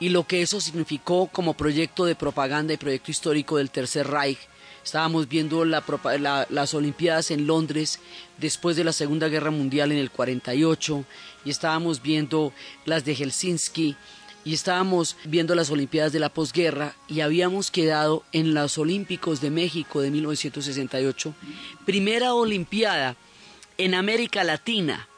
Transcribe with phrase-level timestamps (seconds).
[0.00, 4.40] y lo que eso significó como proyecto de propaganda y proyecto histórico del Tercer Reich.
[4.84, 8.00] Estábamos viendo las Olimpiadas en Londres
[8.36, 11.04] después de la Segunda Guerra Mundial en el 48
[11.44, 12.52] y estábamos viendo
[12.84, 13.94] las de Helsinki
[14.46, 19.50] y estábamos viendo las Olimpiadas de la posguerra y habíamos quedado en los Olímpicos de
[19.50, 21.34] México de 1968,
[21.84, 23.16] primera Olimpiada
[23.76, 25.08] en América Latina,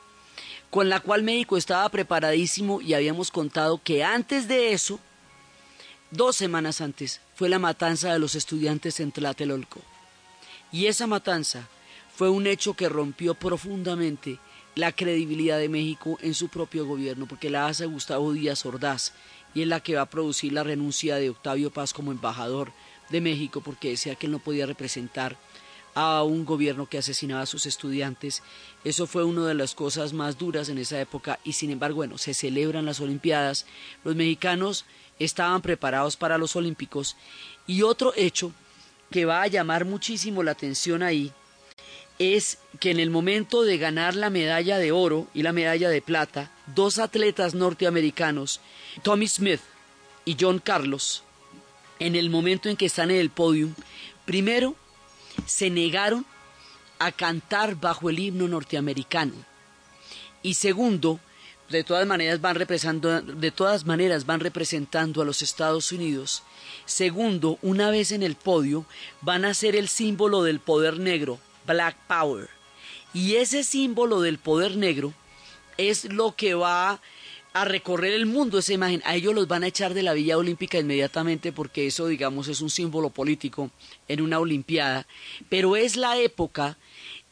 [0.71, 4.99] con la cual México estaba preparadísimo y habíamos contado que antes de eso,
[6.11, 9.83] dos semanas antes, fue la matanza de los estudiantes en Tlatelolco.
[10.73, 11.69] Y esa matanza
[12.17, 14.39] fue un hecho que rompió profundamente
[14.79, 19.13] la credibilidad de México en su propio gobierno, porque la hace Gustavo Díaz Ordaz
[19.53, 22.71] y es la que va a producir la renuncia de Octavio Paz como embajador
[23.11, 25.37] de México, porque decía que él no podía representar
[25.97, 28.41] a un gobierno que asesinaba a sus estudiantes.
[28.85, 32.17] Eso fue una de las cosas más duras en esa época y sin embargo, bueno,
[32.17, 33.67] se celebran las Olimpiadas,
[34.05, 34.85] los mexicanos
[35.19, 37.17] estaban preparados para los Olímpicos
[37.67, 38.53] y otro hecho
[39.11, 41.33] que va a llamar muchísimo la atención ahí
[42.19, 46.03] es que en el momento de ganar la medalla de oro y la medalla de
[46.03, 48.61] plata, dos atletas norteamericanos,
[49.03, 49.61] Tommy Smith
[50.25, 51.23] y John Carlos,
[51.99, 53.69] en el momento en que están en el podio,
[54.25, 54.75] primero
[55.47, 56.27] se negaron
[56.99, 59.35] a cantar bajo el himno norteamericano
[60.43, 61.21] y segundo,
[61.69, 66.43] de todas maneras van representando, de todas maneras van representando a los Estados Unidos.
[66.87, 68.87] Segundo, una vez en el podio,
[69.21, 72.49] van a ser el símbolo del poder negro, Black Power.
[73.15, 75.13] Y ese símbolo del poder negro
[75.77, 77.01] es lo que va
[77.53, 79.03] a recorrer el mundo esa imagen.
[79.05, 82.61] A ellos los van a echar de la Villa Olímpica inmediatamente porque eso, digamos, es
[82.61, 83.71] un símbolo político
[84.09, 85.07] en una Olimpiada.
[85.49, 86.77] Pero es la época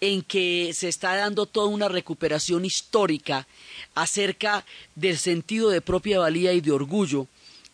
[0.00, 3.46] en que se está dando toda una recuperación histórica
[3.94, 4.64] acerca
[4.94, 7.26] del sentido de propia valía y de orgullo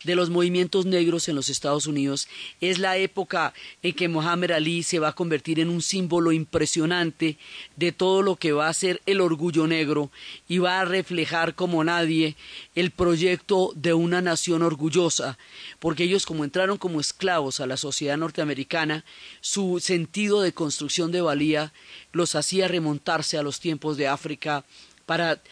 [0.05, 2.29] de los movimientos negros en los Estados Unidos.
[2.61, 7.39] Es la época en que Mohamed Ali se va a convertir en un símbolo impresionante
[7.77, 10.11] de todo lo que va a ser el orgullo negro
[10.49, 12.37] y va a reflejar como nadie
[12.75, 15.39] el proyecto de una nación orgullosa,
[15.79, 19.05] porque ellos como entraron como esclavos a la sociedad norteamericana,
[19.41, 21.73] su sentido de construcción de valía
[22.13, 24.65] los hacía remontarse a los tiempos de África
[25.07, 25.43] para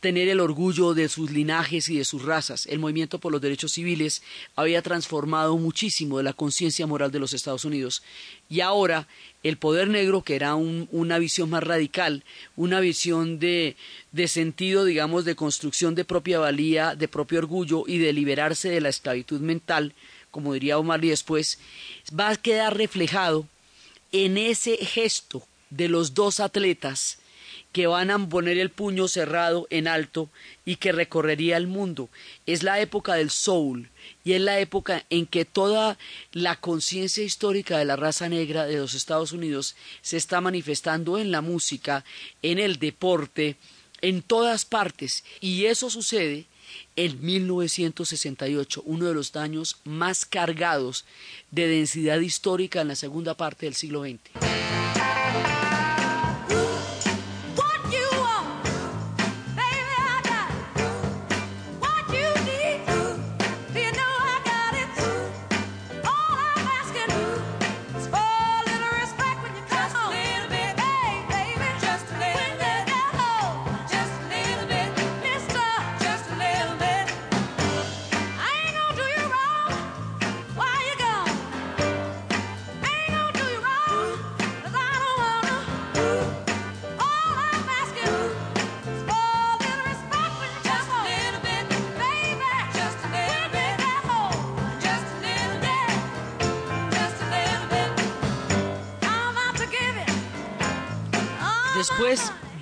[0.00, 2.66] tener el orgullo de sus linajes y de sus razas.
[2.66, 4.22] El movimiento por los derechos civiles
[4.54, 8.02] había transformado muchísimo de la conciencia moral de los Estados Unidos.
[8.48, 9.08] Y ahora
[9.42, 12.24] el poder negro, que era una visión más radical,
[12.56, 13.76] una visión de,
[14.12, 18.80] de sentido, digamos, de construcción de propia valía, de propio orgullo y de liberarse de
[18.80, 19.94] la esclavitud mental,
[20.30, 21.58] como diría Omar y después,
[22.18, 23.46] va a quedar reflejado
[24.12, 27.18] en ese gesto de los dos atletas
[27.76, 30.30] que van a poner el puño cerrado en alto
[30.64, 32.08] y que recorrería el mundo.
[32.46, 33.90] Es la época del soul
[34.24, 35.98] y es la época en que toda
[36.32, 41.30] la conciencia histórica de la raza negra de los Estados Unidos se está manifestando en
[41.30, 42.02] la música,
[42.40, 43.56] en el deporte,
[44.00, 45.22] en todas partes.
[45.42, 46.46] Y eso sucede
[46.96, 51.04] en 1968, uno de los daños más cargados
[51.50, 54.30] de densidad histórica en la segunda parte del siglo XX.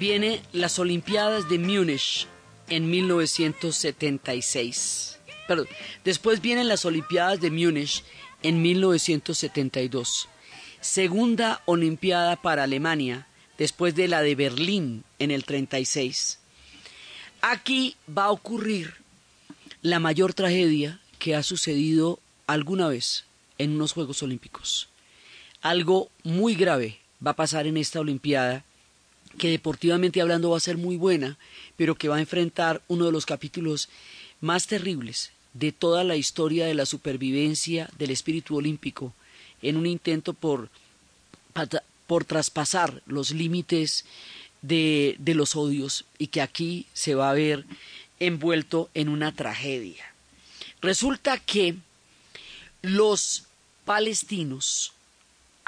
[0.05, 2.27] Viene las Olimpiadas de Múnich
[2.69, 5.19] en 1976.
[5.49, 5.67] Perdón,
[6.05, 8.05] después vienen las Olimpiadas de Múnich
[8.43, 10.29] en 1972.
[10.83, 16.39] Segunda Olimpiada para Alemania después de la de Berlín en el 36.
[17.41, 18.97] Aquí va a ocurrir
[19.81, 23.25] la mayor tragedia que ha sucedido alguna vez
[23.57, 24.91] en unos Juegos Olímpicos.
[25.63, 28.67] Algo muy grave va a pasar en esta Olimpiada
[29.35, 31.39] que deportivamente hablando va a ser muy buena,
[31.77, 33.89] pero que va a enfrentar uno de los capítulos
[34.41, 39.15] más terribles de toda la historia de la supervivencia del espíritu olímpico
[39.63, 40.69] en un intento por,
[42.07, 44.05] por traspasar los límites
[44.63, 47.65] de, de los odios y que aquí se va a ver
[48.19, 50.05] envuelto en una tragedia.
[50.81, 51.77] Resulta que
[52.83, 53.45] los
[53.85, 54.94] palestinos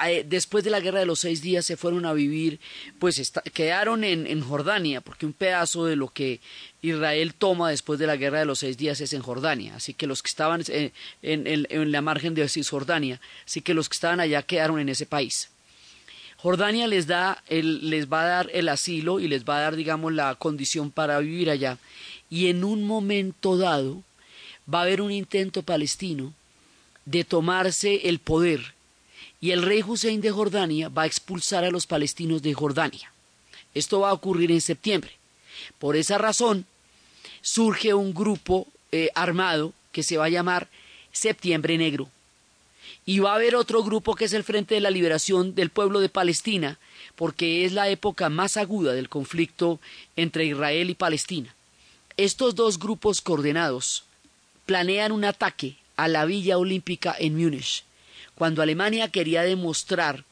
[0.05, 2.59] eh, después de la guerra de los seis días se fueron a vivir,
[2.99, 6.39] pues quedaron en, Jordania, porque un pedazo de lo que
[6.83, 10.05] Israel toma después de la guerra de los seis días es en Jordania, así que
[10.05, 10.91] los que estaban eh,
[11.23, 15.49] en, la margen de Cisjordania, así que los que estaban allá quedaron en ese país.
[16.37, 20.13] Jordania les, da les va a dar el asilo y les va a dar, digamos,
[20.13, 21.79] la condición para vivir allá,
[22.29, 24.03] y en un momento dado
[24.71, 26.33] va a haber un intento palestino
[27.05, 28.76] de tomarse el poder
[29.39, 33.11] y el rey Hussein de Jordania va a expulsar a los palestinos de Jordania.
[33.73, 35.11] Esto va a ocurrir en septiembre.
[35.77, 36.65] Por esa razón,
[37.41, 40.67] surge un grupo eh, armado que se va a llamar
[41.11, 42.09] Septiembre Negro.
[43.05, 45.99] Y va a haber otro grupo que es el Frente de la Liberación del Pueblo
[45.99, 46.79] de Palestina,
[47.15, 49.79] porque es la época más aguda del conflicto
[50.15, 51.53] entre Israel y Palestina.
[52.17, 54.03] Estos dos grupos coordenados
[54.65, 57.86] planean un ataque a la Villa Olímpica en Múnich
[58.37, 60.23] cuando Alemania quería demostrar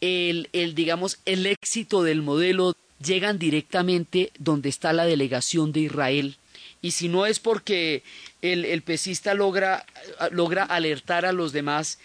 [0.00, 6.36] el, el, digamos, el éxito del modelo, llegan directamente donde está la delegación de Israel.
[6.82, 8.02] Y si no es porque
[8.42, 9.86] el, pesista logra,
[10.30, 11.98] logra alertar a los demás,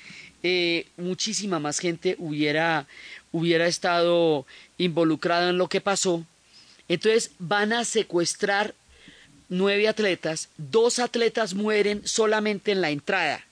[0.44, 2.88] eh, muchísima más gente hubiera,
[3.32, 4.46] hubiera estado
[4.78, 6.26] involucrada en lo que pasó.
[6.88, 8.74] Entonces van a secuestrar
[9.50, 13.46] nueve atletas, dos atletas mueren solamente en la entrada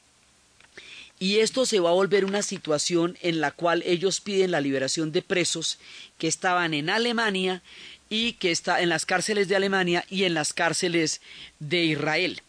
[1.22, 5.12] y esto se va a volver una situación en la cual ellos piden la liberación
[5.12, 5.78] de presos
[6.18, 7.62] que estaban en Alemania
[8.10, 11.22] y que está en las cárceles de Alemania y en las cárceles
[11.60, 12.42] de Israel.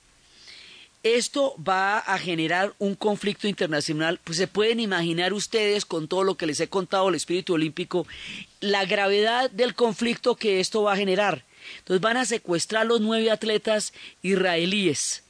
[1.02, 6.38] Esto va a generar un conflicto internacional, pues se pueden imaginar ustedes con todo lo
[6.38, 8.06] que les he contado el espíritu olímpico,
[8.60, 11.44] la gravedad del conflicto que esto va a generar.
[11.80, 13.92] Entonces van a secuestrar los nueve atletas
[14.22, 15.24] israelíes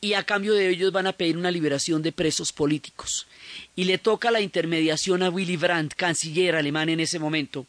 [0.00, 3.26] y a cambio de ellos van a pedir una liberación de presos políticos.
[3.74, 7.66] Y le toca la intermediación a Willy Brandt, canciller alemán en ese momento.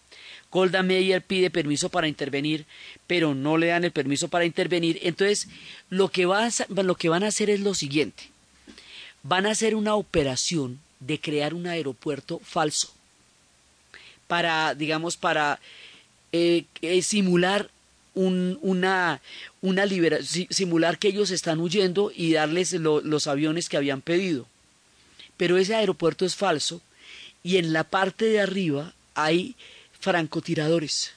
[0.52, 2.66] Golda Meir pide permiso para intervenir,
[3.08, 5.00] pero no le dan el permiso para intervenir.
[5.02, 5.48] Entonces,
[5.90, 6.28] lo que,
[6.68, 8.24] lo que van a hacer es lo siguiente.
[9.24, 12.94] Van a hacer una operación de crear un aeropuerto falso
[14.28, 15.60] para, digamos, para
[16.32, 17.02] eh, eh,
[18.14, 19.22] simular una,
[19.62, 19.88] una
[20.50, 24.46] simular que ellos están huyendo y darles los aviones que habían pedido.
[25.38, 26.82] Pero ese aeropuerto es falso
[27.44, 29.56] y en la parte de arriba hay
[30.00, 31.14] francotiradores.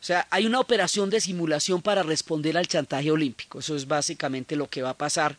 [0.00, 3.58] O sea, hay una operación de simulación para responder al chantaje olímpico.
[3.58, 5.36] Eso es básicamente lo que va a pasar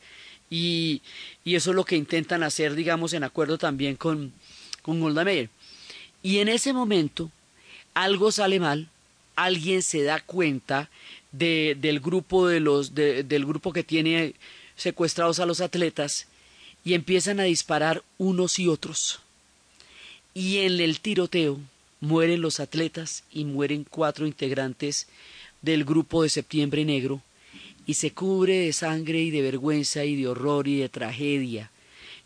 [0.51, 1.01] y,
[1.45, 4.33] eso es lo que intentan hacer, digamos, en acuerdo también con,
[4.83, 5.25] con Golda.
[6.21, 7.31] Y en ese momento
[7.93, 8.87] algo sale mal
[9.35, 10.89] alguien se da cuenta
[11.31, 14.35] de, del grupo de los del grupo que tiene
[14.75, 16.27] secuestrados a los atletas
[16.83, 19.19] y empiezan a disparar unos y otros.
[20.33, 21.59] Y en el tiroteo
[21.99, 25.07] mueren los atletas y mueren cuatro integrantes
[25.61, 27.21] del grupo de Septiembre Negro
[27.85, 31.71] y se cubre de sangre y de vergüenza y de horror y de tragedia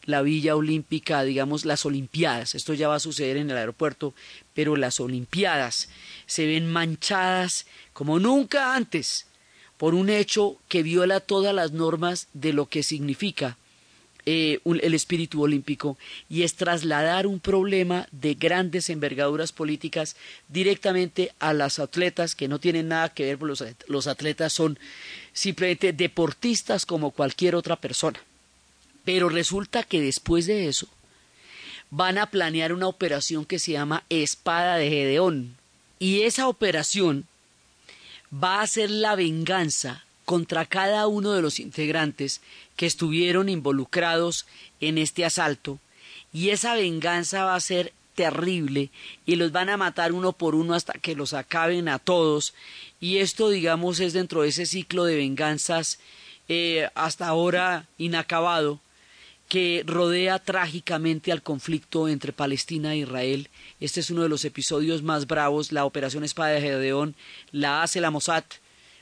[0.05, 2.55] la Villa Olímpica, digamos, las Olimpiadas.
[2.55, 4.13] Esto ya va a suceder en el aeropuerto,
[4.53, 5.89] pero las Olimpiadas
[6.25, 9.27] se ven manchadas como nunca antes
[9.77, 13.57] por un hecho que viola todas las normas de lo que significa
[14.27, 20.15] eh, el espíritu olímpico y es trasladar un problema de grandes envergaduras políticas
[20.47, 24.79] directamente a las atletas que no tienen nada que ver, los, los atletas son
[25.31, 28.19] simplemente deportistas como cualquier otra persona.
[29.05, 30.87] Pero resulta que después de eso
[31.91, 35.55] van a planear una operación que se llama Espada de Gedeón.
[35.99, 37.25] Y esa operación
[38.33, 42.41] va a ser la venganza contra cada uno de los integrantes
[42.75, 44.45] que estuvieron involucrados
[44.81, 45.79] en este asalto.
[46.33, 48.89] Y esa venganza va a ser terrible
[49.25, 52.53] y los van a matar uno por uno hasta que los acaben a todos.
[52.99, 55.99] Y esto, digamos, es dentro de ese ciclo de venganzas
[56.47, 58.79] eh, hasta ahora inacabado
[59.47, 63.49] que rodea trágicamente al conflicto entre Palestina e Israel.
[63.79, 65.71] Este es uno de los episodios más bravos.
[65.71, 67.15] La operación Espada de Gedeón
[67.51, 68.43] la hace la Mossad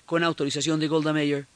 [0.06, 1.48] con autorización de Golda Meir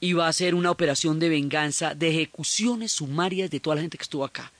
[0.00, 3.98] y va a ser una operación de venganza, de ejecuciones sumarias de toda la gente
[3.98, 4.50] que estuvo acá.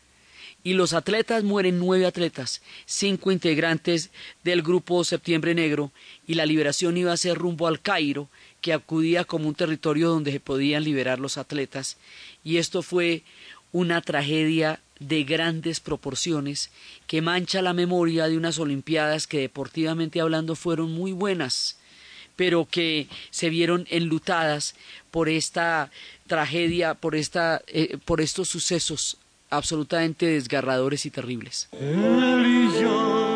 [0.65, 4.11] Y los atletas mueren nueve atletas, cinco integrantes
[4.45, 5.91] del grupo Septiembre Negro,
[6.29, 8.29] y la liberación iba a ser rumbo al Cairo,
[8.61, 11.97] que acudía como un territorio donde se podían liberar los atletas.
[12.45, 13.25] Y esto fue
[13.73, 16.71] una tragedia de grandes proporciones
[17.07, 21.77] que mancha la memoria de unas Olimpiadas que deportivamente hablando fueron muy buenas,
[22.37, 24.75] pero que se vieron enlutadas
[25.11, 25.91] por esta
[26.27, 29.17] tragedia, por, esta, eh, por estos sucesos
[29.51, 31.69] absolutamente desgarradores y terribles.
[31.73, 33.32] En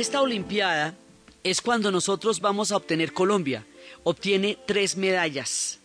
[0.00, 0.94] esta Olimpiada
[1.44, 3.66] es cuando nosotros vamos a obtener Colombia.
[4.02, 5.78] Obtiene tres medallas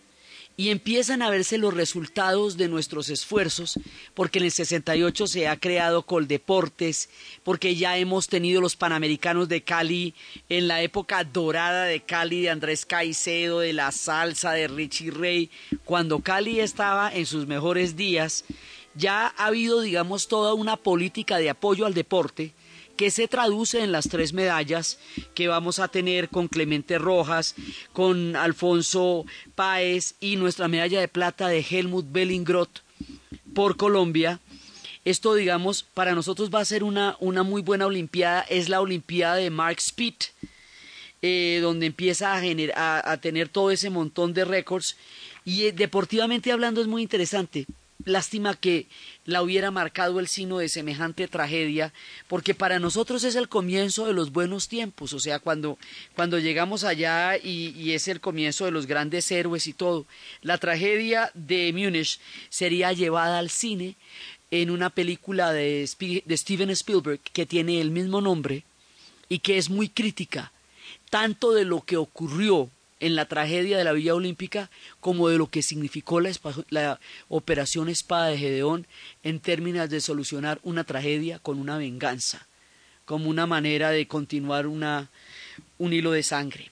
[0.55, 3.77] y empiezan a verse los resultados de nuestros esfuerzos,
[4.13, 7.09] porque en el 68 se ha creado Coldeportes,
[7.43, 10.13] porque ya hemos tenido los Panamericanos de Cali
[10.47, 15.51] en la época dorada de Cali, de Andrés Caicedo, de la salsa, de Richie Rey,
[15.83, 18.45] cuando Cali estaba en sus mejores días,
[18.93, 22.53] ya ha habido, digamos, toda una política de apoyo al deporte,
[22.95, 24.99] que se traduce en las tres medallas
[25.33, 27.55] que vamos a tener con Clemente Rojas,
[27.93, 29.25] con Alfonso
[29.55, 32.81] Páez y nuestra medalla de plata de Helmut Bellingrot
[33.53, 34.39] por Colombia.
[35.03, 38.41] Esto, digamos, para nosotros va a ser una, una muy buena Olimpiada.
[38.41, 40.15] Es la Olimpiada de Mark Speed,
[41.21, 44.97] eh, donde empieza a, a, tener todo ese montón de récords.
[45.43, 47.67] Y eh, deportivamente hablando es muy interesante.
[48.05, 48.85] Lástima que
[49.25, 51.91] la hubiera marcado el sino de semejante tragedia,
[52.27, 55.79] porque para nosotros es el comienzo de los buenos tiempos, o sea, cuando,
[56.15, 60.05] cuando llegamos allá y, es el comienzo de los grandes héroes y todo.
[60.43, 62.19] La tragedia de Múnich
[62.49, 63.95] sería llevada al cine
[64.51, 68.63] en una película de Steven Spielberg que tiene el mismo nombre
[69.29, 70.51] y que es muy crítica,
[71.09, 72.69] tanto de lo que ocurrió
[72.99, 78.27] en la tragedia de la Villa Olímpica como de lo que significó la, operación Espada
[78.27, 78.87] de Gedeón
[79.23, 82.47] en términos de solucionar una tragedia con una venganza,
[83.05, 85.09] como una manera de continuar una,
[85.77, 86.71] un hilo de sangre.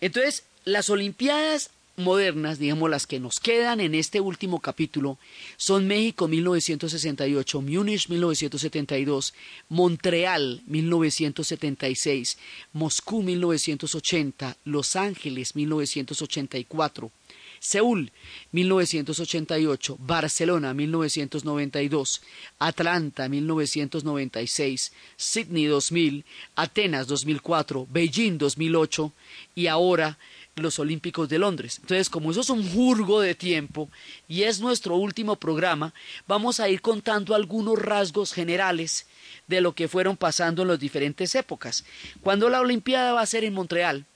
[0.00, 5.18] Entonces, las Olimpiadas modernas, digamos las que nos quedan en este último capítulo,
[5.56, 9.34] son México 1968, Múnich 1972,
[9.68, 12.38] Montreal 1976,
[12.72, 17.10] Moscú 1980, Los Ángeles 1984,
[17.58, 18.12] Seúl
[18.52, 22.22] 1988, Barcelona 1992,
[22.58, 26.24] Atlanta 1996, Sydney 2000,
[26.54, 29.12] Atenas 2004, Beijing 2008
[29.54, 30.18] y ahora
[30.56, 31.78] los Olímpicos de Londres.
[31.82, 33.90] Entonces, como eso es un jurgo de tiempo
[34.26, 35.92] y es nuestro último programa,
[36.26, 39.06] vamos a ir contando algunos rasgos generales
[39.48, 41.84] de lo que fueron pasando en las diferentes épocas.
[42.22, 44.06] Cuando la Olimpiada va a ser en Montreal,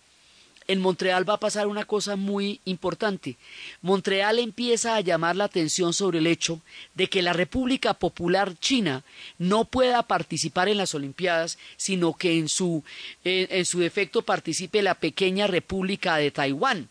[0.71, 3.37] en Montreal va a pasar una cosa muy importante.
[3.83, 6.61] Montreal empieza a llamar la atención sobre el hecho
[6.95, 9.03] de que la República Popular China
[9.37, 12.85] no pueda participar en las Olimpiadas, sino que en su,
[13.25, 16.89] en, su defecto participe la pequeña República de Taiwán.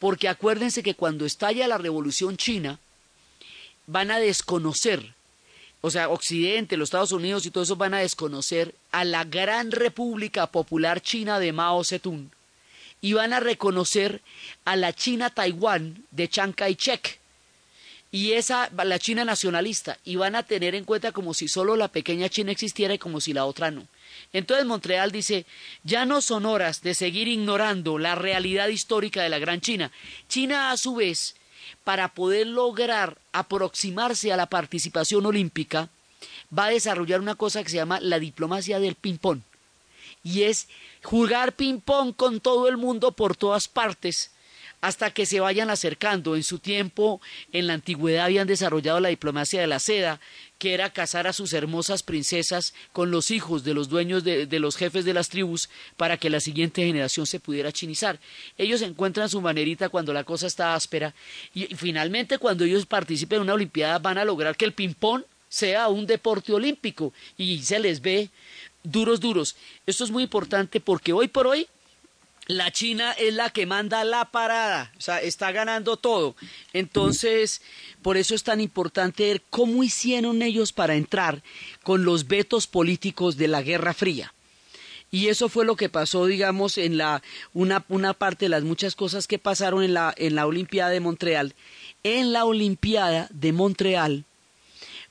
[0.00, 2.80] Porque acuérdense que cuando estalla la Revolución China,
[3.86, 5.14] van a desconocer
[5.80, 9.70] o sea, Occidente, los Estados Unidos y todo eso van a desconocer a la gran
[9.70, 12.30] República Popular China de Mao Zedong
[13.00, 14.22] y van a reconocer
[14.64, 17.18] a la China Taiwán de Chiang Kai-shek.
[18.10, 21.88] y esa la China nacionalista y van a tener en cuenta como si solo la
[21.88, 23.86] pequeña China existiera y como si la otra no.
[24.32, 25.44] Entonces Montreal dice,
[25.84, 29.92] ya no son horas de seguir ignorando la realidad histórica de la Gran China.
[30.28, 31.36] China a su vez,
[31.84, 35.90] para poder lograr aproximarse a la participación olímpica,
[36.56, 39.40] va a desarrollar una cosa que se llama la diplomacia del ping-pong.
[40.24, 40.68] Y es
[41.02, 44.32] jugar ping-pong con todo el mundo por todas partes
[44.80, 46.36] hasta que se vayan acercando.
[46.36, 47.20] En su tiempo,
[47.52, 50.20] en la antigüedad, habían desarrollado la diplomacia de la seda,
[50.58, 54.76] que era casar a sus hermosas princesas con los hijos de los dueños de, los
[54.76, 58.18] jefes de las tribus para que la siguiente generación se pudiera chinizar.
[58.56, 61.14] Ellos encuentran su manerita cuando la cosa está áspera
[61.54, 65.88] y, finalmente cuando ellos participen en una olimpiada van a lograr que el ping-pong sea
[65.88, 68.30] un deporte olímpico y se les ve
[68.90, 69.56] duros, duros.
[69.86, 71.68] Esto es muy importante porque hoy por hoy
[72.48, 76.34] la China es la que manda la parada, o sea, está ganando todo.
[76.72, 77.60] Entonces,
[78.00, 81.42] por eso es tan importante ver cómo hicieron ellos para entrar
[81.82, 84.32] con los vetos políticos de la Guerra Fría.
[85.10, 88.94] Y eso fue lo que pasó, digamos, en la una, una parte de las muchas
[88.94, 91.54] cosas que pasaron en la, en la Olimpiada de Montreal.
[92.02, 94.24] En la Olimpiada de Montreal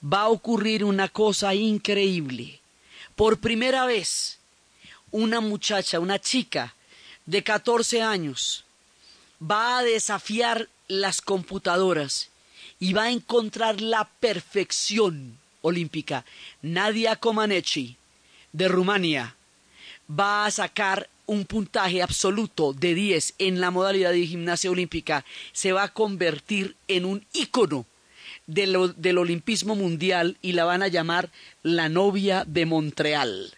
[0.04, 2.57] va a ocurrir una cosa increíble.
[3.18, 4.38] Por primera vez,
[5.10, 6.76] una muchacha, una chica,
[7.26, 8.64] de 14 años
[9.42, 12.30] va a desafiar las computadoras
[12.80, 16.26] y va a encontrar la perfección olímpica.
[16.62, 17.96] Nadia Comaneci,
[18.54, 19.36] de Rumania,
[20.08, 25.26] va a sacar un puntaje absoluto de 10 en la modalidad de gimnasia olímpica.
[25.54, 27.88] Se va a convertir en un ícono
[28.48, 31.30] del olimpismo mundial y la van a llamar
[31.64, 33.52] la novia de Montreal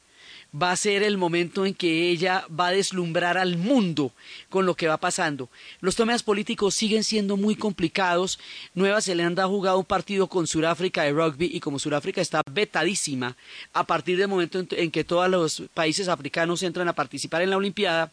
[0.52, 4.12] va a ser el momento en que ella va a deslumbrar al mundo
[4.50, 5.50] con lo que va pasando.
[5.80, 8.40] Los temas políticos siguen siendo muy complicados.
[8.74, 13.36] Nueva Zelanda ha jugado un partido con Sudáfrica de rugby y como Sudáfrica está vetadísima
[13.74, 17.58] a partir del momento en, que todos los países africanos entran a participar en la
[17.58, 18.12] Olimpiada,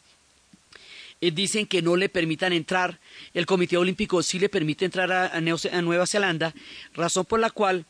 [1.21, 2.99] eh, dicen que no le permitan entrar.
[3.35, 6.55] El Comité Olímpico sí le permite entrar a Nueva Zelanda,
[6.95, 7.85] razón por la cual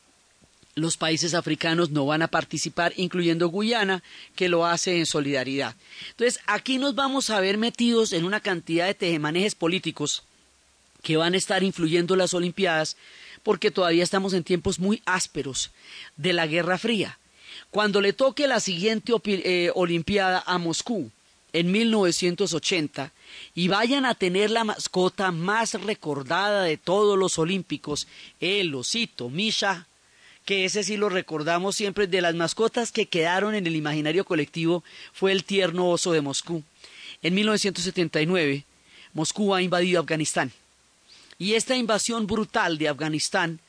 [0.77, 4.03] los países africanos no van a participar, incluyendo Guyana,
[4.35, 5.75] que lo hace en solidaridad.
[6.11, 10.23] Entonces, aquí nos vamos a ver metidos en una cantidad de tejemanejes políticos
[11.01, 12.95] que van a estar influyendo las Olimpiadas,
[13.41, 15.71] porque todavía estamos en tiempos muy ásperos
[16.15, 17.17] de la Guerra Fría.
[17.71, 21.11] Cuando le toque la siguiente eh, Olimpiada a Moscú,
[21.53, 23.11] en 1980,
[23.55, 28.07] y vayan a tener la mascota más recordada de todos los olímpicos,
[28.39, 29.87] el osito Misha
[30.47, 34.81] que ese sí lo recordamos siempre, de las mascotas que quedaron en el imaginario colectivo
[35.11, 36.63] fue el tierno oso de Moscú.
[37.21, 38.63] En 1979,
[39.13, 40.53] Moscú ha invadido Afganistán.
[41.37, 43.59] Y esta invasión brutal de Afganistán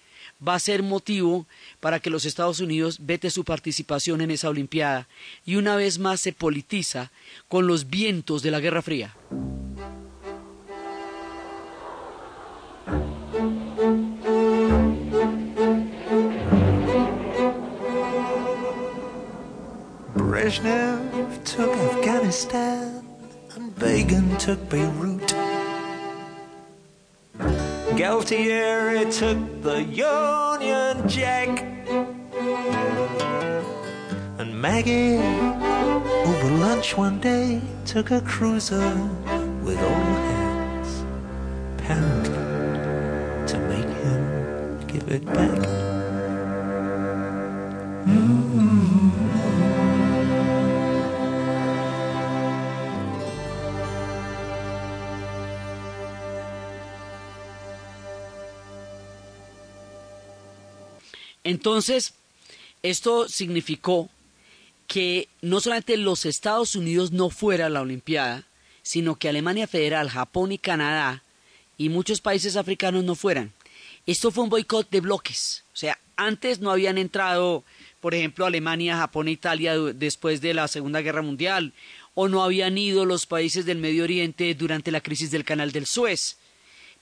[0.47, 1.47] va a ser motivo
[1.81, 5.09] para que los Estados Unidos vete su participación en esa Olimpiada
[5.45, 7.11] y una vez más se politiza
[7.49, 9.15] con los vientos de la Guerra Fría.
[20.15, 23.05] Brezhnev took Afghanistan
[23.55, 25.48] and Begin took Beirut.
[27.99, 31.49] Galtieri took the Union Jack.
[34.39, 38.95] And Maggie, over lunch one day, took a cruiser
[39.65, 41.05] with all hands,
[41.75, 45.88] apparently to make him give it back.
[61.49, 62.13] Entonces,
[62.83, 64.11] esto significó
[64.87, 68.47] que no solamente los Estados Unidos no fuera a la Olimpiada,
[68.83, 71.23] sino que Alemania Federal, Japón y Canadá
[71.79, 73.55] y muchos países africanos no fueran.
[74.05, 75.65] Esto fue un boicot de bloques.
[75.73, 77.65] O sea, antes no habían entrado,
[78.01, 81.73] por ejemplo, Alemania, Japón e Italia después de la Segunda Guerra Mundial,
[82.13, 85.87] o no habían ido los países del Medio Oriente durante la crisis del Canal del
[85.87, 86.37] Suez.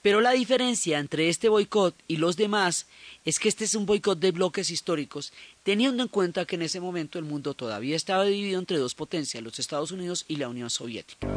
[0.07, 2.85] Pero la diferencia entre este boicot y los demás
[3.25, 6.79] es que este es un boicot de bloques históricos, teniendo en cuenta que en ese
[6.79, 10.69] momento el mundo todavía estaba dividido entre dos potencias, los Estados Unidos y la Unión
[10.69, 11.27] Soviética.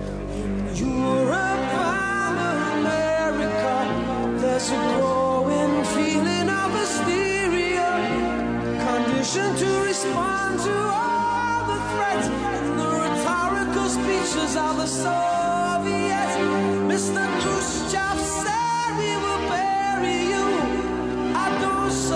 [16.90, 17.89] Mr.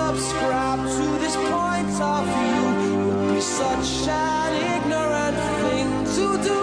[0.07, 2.65] subscribe to this point of view
[3.07, 6.61] would be such an ignorant thing to do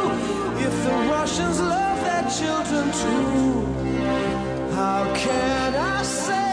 [0.65, 4.75] if the Russians love their children too.
[4.75, 6.50] How can I save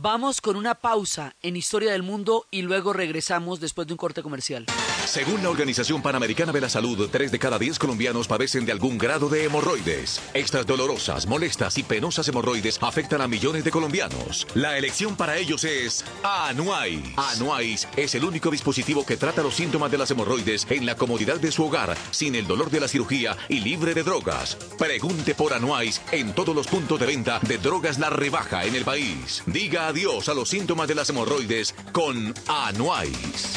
[0.00, 4.22] Vamos con una pausa en Historia del Mundo y luego regresamos después de un corte
[4.22, 4.64] comercial.
[5.08, 8.98] Según la Organización Panamericana de la Salud, 3 de cada 10 colombianos padecen de algún
[8.98, 10.20] grado de hemorroides.
[10.34, 14.46] Estas dolorosas, molestas y penosas hemorroides afectan a millones de colombianos.
[14.52, 17.00] La elección para ellos es Anuais.
[17.16, 21.40] Anuais es el único dispositivo que trata los síntomas de las hemorroides en la comodidad
[21.40, 24.56] de su hogar, sin el dolor de la cirugía y libre de drogas.
[24.78, 28.84] Pregunte por Anuais en todos los puntos de venta de drogas La Rebaja en el
[28.84, 29.42] país.
[29.46, 33.56] Diga adiós a los síntomas de las hemorroides con Anuais.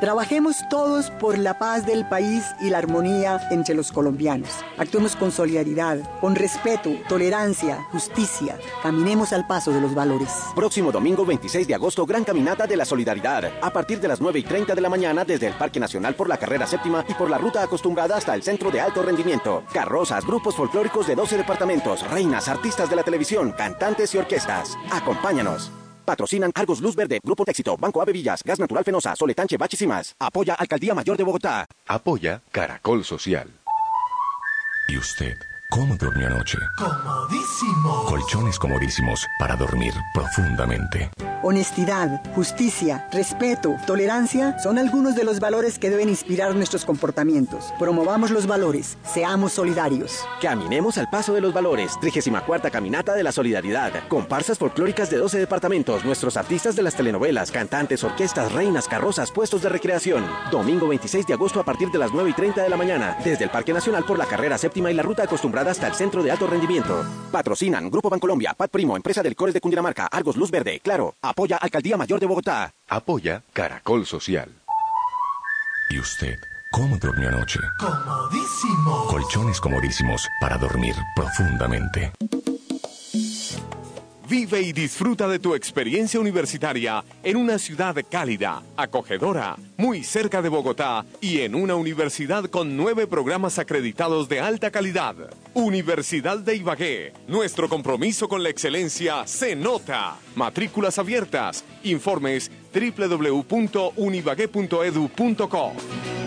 [0.00, 4.50] Trabajemos todos por la paz del país y la armonía entre los colombianos.
[4.76, 8.56] Actuemos con solidaridad, con respeto, tolerancia, justicia.
[8.80, 10.30] Caminemos al paso de los valores.
[10.54, 13.50] Próximo domingo 26 de agosto, Gran Caminata de la Solidaridad.
[13.60, 16.28] A partir de las 9 y 30 de la mañana, desde el Parque Nacional por
[16.28, 19.64] la Carrera Séptima y por la ruta acostumbrada hasta el Centro de Alto Rendimiento.
[19.72, 24.76] Carrozas, grupos folclóricos de 12 departamentos, reinas, artistas de la televisión, cantantes y orquestas.
[24.92, 25.72] Acompáñanos.
[26.08, 29.86] Patrocinan Argos Luz Verde, Grupo Éxito, Banco Ave Villas, Gas Natural Fenosa, Soletanche Bachis y
[29.86, 30.16] más.
[30.18, 31.66] Apoya Alcaldía Mayor de Bogotá.
[31.86, 33.50] Apoya Caracol Social.
[34.88, 35.36] ¿Y usted?
[35.70, 36.56] ¿Cómo durmió anoche?
[36.78, 38.04] Comodísimo.
[38.06, 41.10] Colchones comodísimos para dormir profundamente.
[41.42, 47.72] Honestidad, justicia, respeto, tolerancia son algunos de los valores que deben inspirar nuestros comportamientos.
[47.78, 50.24] Promovamos los valores, seamos solidarios.
[50.40, 52.00] Caminemos al paso de los valores.
[52.00, 53.92] 34 Caminata de la Solidaridad.
[54.08, 56.02] Comparsas folclóricas de 12 departamentos.
[56.02, 60.24] Nuestros artistas de las telenovelas, cantantes, orquestas, reinas, carrozas, puestos de recreación.
[60.50, 63.18] Domingo 26 de agosto a partir de las 9 y 30 de la mañana.
[63.22, 66.22] Desde el Parque Nacional por la Carrera Séptima y la ruta acostumbrada hasta el Centro
[66.22, 67.04] de Alto Rendimiento.
[67.32, 70.80] Patrocinan Grupo Bancolombia, Pat Primo, Empresa del Cores de Cundinamarca, Argos Luz Verde.
[70.80, 71.14] Claro.
[71.22, 72.72] Apoya Alcaldía Mayor de Bogotá.
[72.88, 74.50] Apoya Caracol Social.
[75.90, 76.36] ¿Y usted?
[76.70, 77.60] ¿Cómo durmió anoche?
[77.80, 79.06] Comodísimo.
[79.08, 82.12] Colchones comodísimos para dormir profundamente.
[84.28, 90.50] Vive y disfruta de tu experiencia universitaria en una ciudad cálida, acogedora, muy cerca de
[90.50, 95.14] Bogotá y en una universidad con nueve programas acreditados de alta calidad.
[95.54, 97.12] Universidad de Ibagué.
[97.26, 100.16] Nuestro compromiso con la excelencia se nota.
[100.36, 101.64] Matrículas abiertas.
[101.84, 105.72] Informes www.unibagué.edu.co.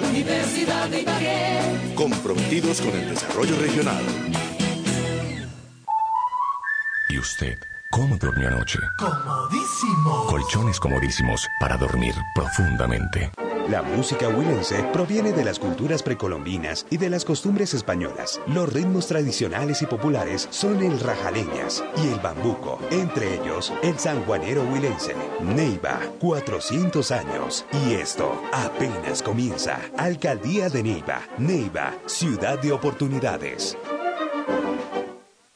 [0.10, 1.60] Universidad de Ibagué.
[1.96, 4.04] Comprometidos con el desarrollo regional.
[7.10, 7.58] ¿Y usted?
[7.92, 8.80] ¿Cómo durmió anoche?
[8.98, 10.26] Comodísimo.
[10.28, 13.30] Colchones comodísimos para dormir profundamente.
[13.72, 18.42] La música huilense proviene de las culturas precolombinas y de las costumbres españolas.
[18.48, 24.64] Los ritmos tradicionales y populares son el rajaleñas y el bambuco, entre ellos el sanjuanero
[24.64, 25.16] huilense.
[25.40, 27.66] Neiva, 400 años.
[27.88, 29.80] Y esto apenas comienza.
[29.98, 31.22] Alcaldía de Neiva.
[31.38, 33.78] Neiva, ciudad de oportunidades.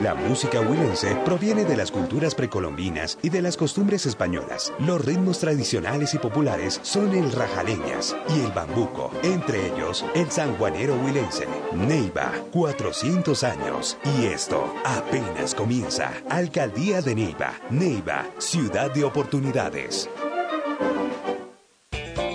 [0.00, 4.72] La música huilense proviene de las culturas precolombinas y de las costumbres españolas.
[4.78, 10.96] Los ritmos tradicionales y populares son el rajaleñas y el bambuco, entre ellos el sanjuanero
[10.96, 11.48] huilense.
[11.72, 13.96] Neiva, 400 años.
[14.18, 16.12] Y esto apenas comienza.
[16.28, 17.54] Alcaldía de Neiva.
[17.70, 20.10] Neiva, ciudad de oportunidades.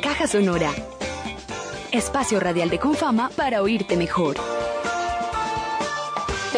[0.01, 0.71] Caja Sonora.
[1.91, 4.35] Espacio radial de Confama para oírte mejor.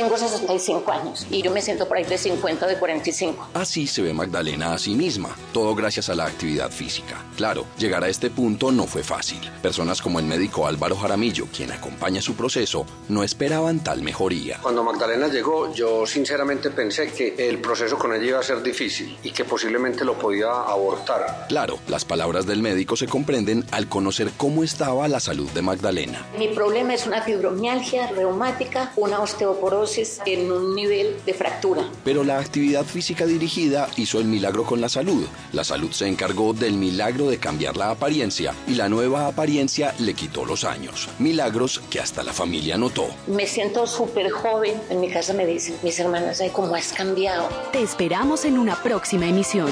[0.03, 3.47] Te tengo 65 años y yo me siento por ahí de 50 de 45.
[3.53, 7.23] Así se ve Magdalena a sí misma, todo gracias a la actividad física.
[7.37, 9.39] Claro, llegar a este punto no fue fácil.
[9.61, 14.59] Personas como el médico Álvaro Jaramillo, quien acompaña su proceso, no esperaban tal mejoría.
[14.61, 19.17] Cuando Magdalena llegó, yo sinceramente pensé que el proceso con ella iba a ser difícil
[19.23, 21.45] y que posiblemente lo podía abortar.
[21.47, 26.25] Claro, las palabras del médico se comprenden al conocer cómo estaba la salud de Magdalena.
[26.37, 29.92] Mi problema es una fibromialgia reumática, una osteoporosis
[30.25, 31.89] en un nivel de fractura.
[32.03, 35.25] Pero la actividad física dirigida hizo el milagro con la salud.
[35.51, 40.13] La salud se encargó del milagro de cambiar la apariencia y la nueva apariencia le
[40.13, 41.09] quitó los años.
[41.19, 43.07] Milagros que hasta la familia notó.
[43.27, 44.79] Me siento súper joven.
[44.89, 47.49] En mi casa me dicen mis hermanas, ay, cómo has cambiado.
[47.71, 49.69] Te esperamos en una próxima emisión.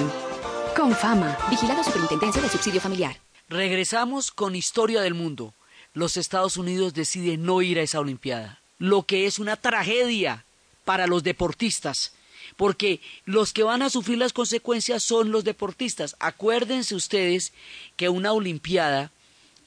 [0.76, 3.20] Con fama, vigilado Superintendencia de Subsidio Familiar.
[3.50, 5.54] Regresamos con Historia del Mundo.
[5.94, 10.44] Los Estados Unidos deciden no ir a esa Olimpiada, lo que es una tragedia
[10.86, 12.14] para los deportistas,
[12.58, 16.16] porque los que van a sufrir las consecuencias son los deportistas.
[16.20, 17.54] Acuérdense ustedes
[17.96, 19.12] que una Olimpiada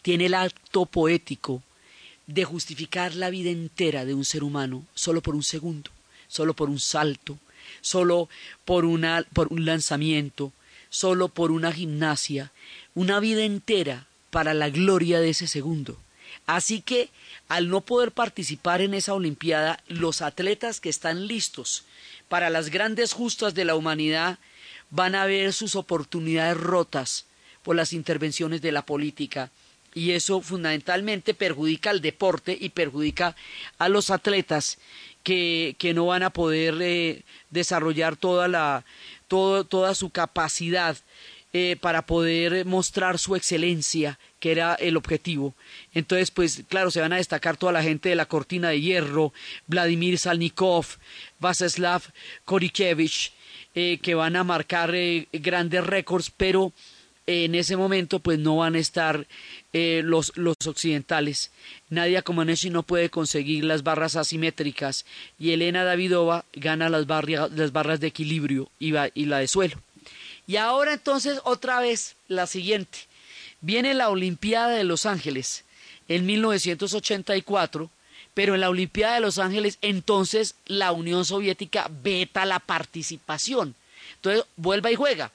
[0.02, 1.62] tiene el acto poético
[2.26, 5.92] de justificar la vida entera de un ser humano solo por un segundo,
[6.26, 7.38] solo por un salto,
[7.82, 8.28] solo
[8.64, 10.52] por, una, por un lanzamiento,
[10.90, 12.50] solo por una gimnasia,
[12.96, 16.00] una vida entera para la gloria de ese segundo.
[16.46, 17.10] Así que,
[17.48, 21.84] al no poder participar en esa Olimpiada, los atletas que están listos
[22.28, 24.38] para las grandes justas de la humanidad
[24.90, 27.26] van a ver sus oportunidades rotas
[27.62, 29.50] por las intervenciones de la política.
[29.94, 33.36] Y eso fundamentalmente perjudica al deporte y perjudica
[33.78, 34.78] a los atletas
[35.22, 38.84] que, que no van a poder eh, desarrollar toda la,
[39.28, 40.96] toda su capacidad
[41.52, 45.54] eh, para poder mostrar su excelencia, que era el objetivo.
[45.94, 49.32] Entonces, pues claro, se van a destacar toda la gente de la cortina de hierro,
[49.66, 50.84] Vladimir Salnikov,
[51.40, 52.02] Vaseslav
[52.44, 53.32] Korikevich,
[53.74, 56.74] eh, que van a marcar eh, grandes récords, pero
[57.26, 59.26] en ese momento pues no van a estar
[59.72, 61.50] los, los occidentales.
[61.88, 65.06] Nadia Comaneci no puede conseguir las barras asimétricas
[65.38, 68.92] y Elena Davidova gana las, las barras de equilibrio y
[69.24, 69.80] la de suelo.
[70.46, 73.08] Y ahora entonces otra vez la siguiente.
[73.64, 75.64] Viene la Olimpiada de Los Ángeles
[76.08, 77.90] en 1984,
[78.34, 83.74] pero en la Olimpiada de Los Ángeles entonces la Unión Soviética veta la participación.
[84.16, 85.32] Entonces vuelva y juega.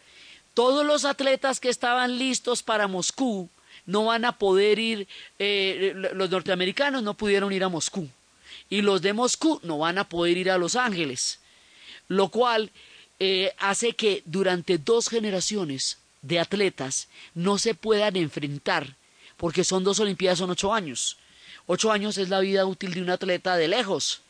[0.54, 3.50] Todos los atletas que estaban listos para Moscú
[3.88, 5.08] no van a poder ir,
[5.39, 8.08] eh, los norteamericanos no pudieron ir a Moscú
[8.70, 11.39] y los de Moscú no van a poder ir a Los Ángeles,
[12.08, 12.70] lo cual
[13.20, 18.95] eh, hace que durante dos generaciones de atletas no se puedan enfrentar,
[19.38, 21.17] porque son dos Olimpiadas, son ocho años.
[21.65, 24.21] Ocho años es la vida útil de un atleta de lejos.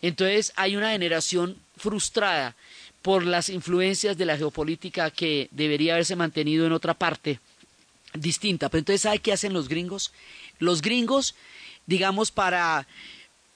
[0.00, 2.56] Entonces hay una generación frustrada
[3.02, 7.40] por las influencias de la geopolítica que debería haberse mantenido en otra parte
[8.14, 8.68] distinta.
[8.68, 10.12] Pero entonces, ¿sabe qué hacen los gringos?
[10.58, 11.34] Los gringos,
[11.86, 12.86] digamos, para,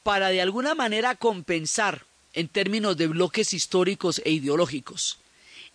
[0.03, 5.19] para de alguna manera compensar en términos de bloques históricos e ideológicos.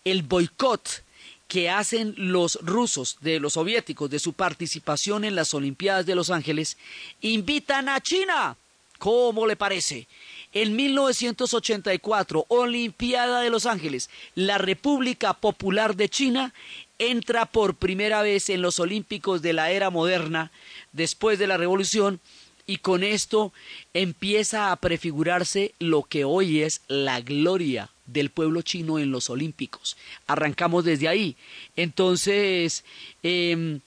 [0.04, 1.02] El boicot
[1.48, 6.30] que hacen los rusos de los soviéticos de su participación en las Olimpiadas de Los
[6.30, 6.76] Ángeles
[7.22, 8.56] invitan a China.
[8.98, 10.06] ¿Cómo le parece?
[10.52, 16.52] En 1984, Olimpiada de Los Ángeles, la República Popular de China
[16.98, 20.50] entra por primera vez en los Olímpicos de la era moderna,
[20.92, 22.20] después de la Revolución,
[22.66, 23.52] y con esto
[23.94, 29.96] empieza a prefigurarse lo que hoy es la gloria del pueblo chino en los Olímpicos.
[30.26, 31.36] Arrancamos desde ahí.
[31.76, 32.84] Entonces,
[33.22, 33.80] em,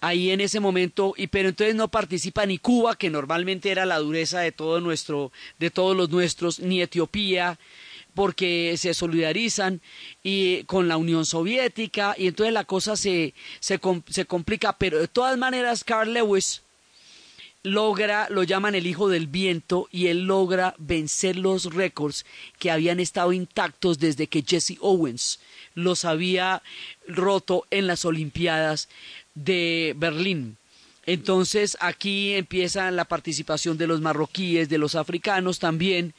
[0.00, 3.98] ahí en ese momento, y pero entonces no participa ni Cuba, que normalmente era la
[3.98, 7.58] dureza de todo nuestro, de todos los nuestros, ni Etiopía,
[8.14, 9.82] porque se solidarizan
[10.22, 15.06] y con la Unión Soviética y entonces la cosa se, se, se complica, pero de
[15.06, 16.62] todas maneras Carl Lewis
[17.66, 22.24] logra, lo llaman el hijo del viento, y él logra vencer los récords
[22.60, 25.40] que habían estado intactos desde que Jesse Owens
[25.74, 26.62] los había
[27.08, 28.88] roto en las Olimpiadas
[29.34, 30.56] de Berlín.
[31.06, 36.14] Entonces aquí empieza la participación de los marroquíes, de los africanos también,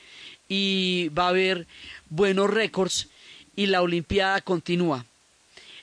[0.49, 1.65] y va a haber
[2.09, 3.07] buenos récords
[3.55, 5.05] y la Olimpiada continúa.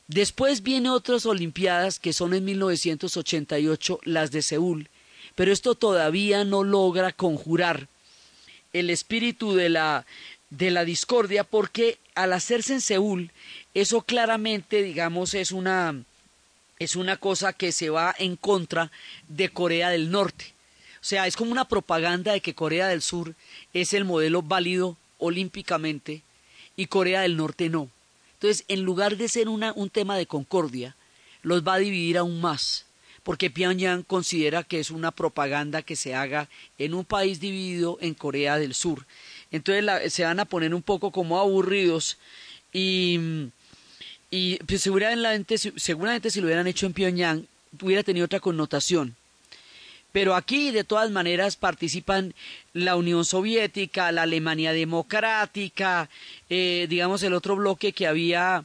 [0.08, 4.88] Después vienen otras Olimpiadas que son en 1988, las de Seúl,
[5.34, 7.88] pero esto todavía no logra conjurar
[8.72, 10.06] el espíritu de la,
[10.50, 13.30] de la discordia porque al hacerse en Seúl,
[13.72, 16.02] eso claramente, digamos, es una,
[16.78, 18.90] es una cosa que se va en contra
[19.28, 20.52] de Corea del Norte.
[21.00, 23.34] O sea, es como una propaganda de que Corea del Sur
[23.72, 26.22] es el modelo válido olímpicamente
[26.76, 27.90] y Corea del Norte no.
[28.34, 30.96] Entonces, en lugar de ser una, un tema de concordia,
[31.42, 32.83] los va a dividir aún más,
[33.24, 38.14] porque Pyongyang considera que es una propaganda que se haga en un país dividido en
[38.14, 39.06] Corea del Sur.
[39.50, 42.18] Entonces se van a poner un poco como aburridos
[42.72, 43.18] y,
[44.66, 47.46] pues, seguramente, seguramente si lo hubieran hecho en Pyongyang
[47.80, 49.16] hubiera tenido otra connotación.
[50.12, 52.34] Pero aquí, de todas maneras, participan
[52.72, 56.08] la Unión Soviética, la Alemania Democrática,
[56.48, 58.64] eh, digamos el otro bloque que había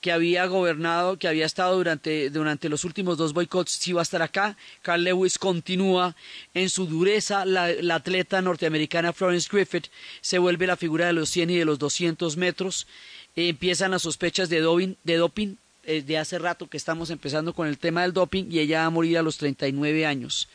[0.00, 4.02] que había gobernado, que había estado durante, durante los últimos dos boicots, si va a
[4.02, 4.56] estar acá.
[4.82, 6.14] Carl Lewis continúa
[6.54, 7.44] en su dureza.
[7.44, 9.88] La, atleta norteamericana Florence Griffith
[10.20, 12.86] se vuelve la figura de los 100 y de los 200 metros.
[13.34, 18.02] empiezan las sospechas de doping, eh, de hace rato que estamos empezando con el tema
[18.02, 20.48] del doping y ella va a morir a los 39 años.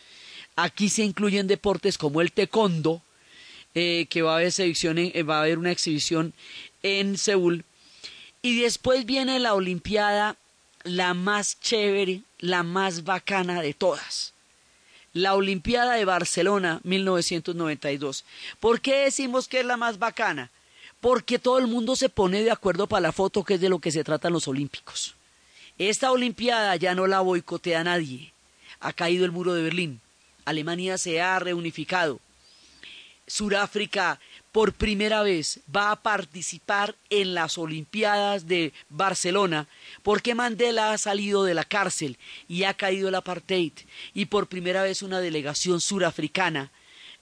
[0.56, 3.02] Aquí se incluyen deportes como el taekwondo,
[3.74, 6.34] eh, que va a, haber eh, va a haber una exhibición
[6.84, 7.66] en Seúl.
[8.46, 10.36] Y después viene la Olimpiada,
[10.84, 14.34] la más chévere, la más bacana de todas.
[15.14, 18.26] La Olimpiada de Barcelona 1992.
[18.60, 20.52] ¿Por qué decimos que es la más bacana?
[21.00, 23.80] Porque todo el mundo se pone de acuerdo para la foto, que es de lo
[23.80, 25.16] que se tratan los Olímpicos.
[25.78, 28.34] Esta Olimpiada ya no la boicotea nadie.
[28.82, 30.02] Ha caído el muro de Berlín.
[30.44, 32.20] Alemania se ha reunificado.
[33.26, 34.20] Suráfrica
[34.54, 39.68] por primera vez va a participar en las Olimpiadas de Barcelona
[40.04, 43.74] porque Mandela ha salido de la cárcel y ha caído el apartheid
[44.14, 46.72] y por primera vez una delegación surafricana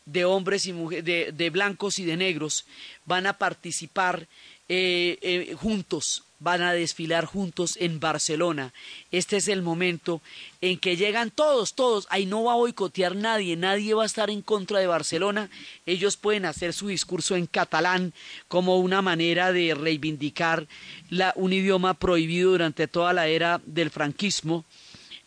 [0.05, 2.65] de hombres y mujeres, de, blancos y de negros
[3.05, 4.27] van a participar
[4.67, 8.73] eh, eh, juntos van a desfilar juntos en Barcelona.
[9.11, 10.21] Este es el momento
[10.59, 12.07] en que llegan todos, todos.
[12.09, 15.49] Ahí no va a boicotear nadie, nadie va a estar en contra de Barcelona.
[15.85, 18.13] Ellos pueden hacer su discurso en catalán
[18.47, 20.67] como una manera de reivindicar
[21.09, 24.65] la, un idioma prohibido durante toda la era del franquismo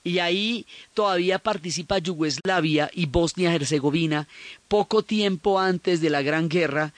[0.05, 4.29] y ahí todavía participa Yugoslavia y Bosnia-Herzegovina
[4.69, 6.93] poco tiempo antes de la Gran Guerra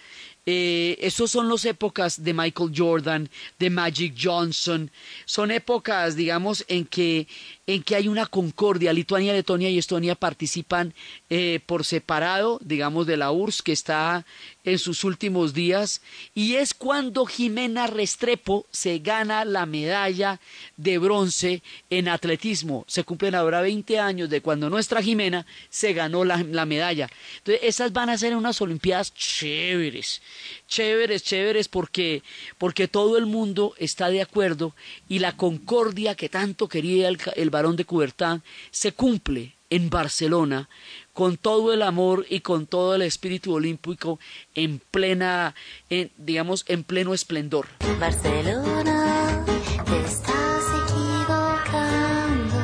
[0.47, 3.29] eh, esos son las épocas de Michael Jordan,
[3.59, 4.89] de Magic Johnson.
[5.25, 7.27] Son épocas, digamos, en que,
[7.67, 8.93] en que hay una concordia.
[8.93, 10.95] Lituania, Letonia y Estonia participan
[11.31, 14.25] eh, por separado, digamos, de la URSS, que está
[14.65, 16.01] en sus últimos días.
[16.35, 20.41] Y es cuando Jimena Restrepo se gana la medalla
[20.77, 22.85] de bronce en atletismo.
[22.87, 27.09] Se cumplen ahora 20 años de cuando nuestra Jimena se ganó la, la medalla.
[27.39, 30.23] Entonces, esas van a ser unas Olimpiadas chéveres
[30.69, 32.23] chéveres, chéveres, porque,
[32.59, 34.75] porque todo el mundo está de acuerdo
[35.09, 40.69] y la concordia que tanto quería el, el varón de Coubertin se cumple en Barcelona
[41.13, 44.19] con todo el amor y con todo el espíritu olímpico
[44.55, 45.55] en plena,
[45.89, 47.67] en, digamos, en pleno esplendor.
[47.99, 49.45] Barcelona,
[49.85, 52.55] te estás equivocando,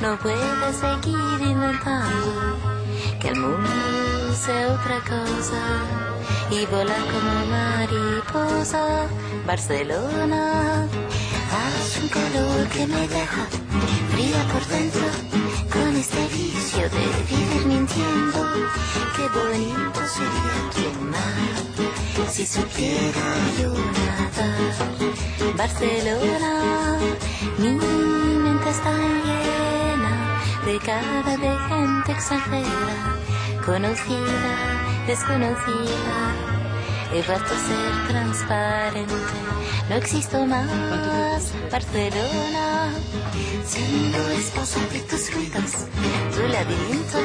[0.00, 2.58] no puedes seguir inventando
[3.20, 6.17] que el mundo sea otra cosa
[6.50, 9.06] y volar como mariposa.
[9.46, 10.86] Barcelona,
[11.52, 13.46] hace un calor que me deja
[14.12, 15.06] fría por dentro
[15.72, 18.40] con este vicio de vivir mintiendo.
[19.16, 23.28] Qué bonito sería tu mar si supiera
[23.60, 25.56] yo nadar.
[25.56, 26.98] Barcelona,
[27.58, 28.92] mi mente está
[29.26, 33.16] llena de cara de gente extranjera,
[33.64, 34.78] conocida
[35.08, 36.27] desconocida.
[37.10, 39.14] He vuelto a ser transparente.
[39.88, 41.52] No existo más.
[41.70, 42.92] Barcelona.
[43.64, 45.72] Siendo esposa de tus ruidos.
[46.34, 47.18] Tu laberinto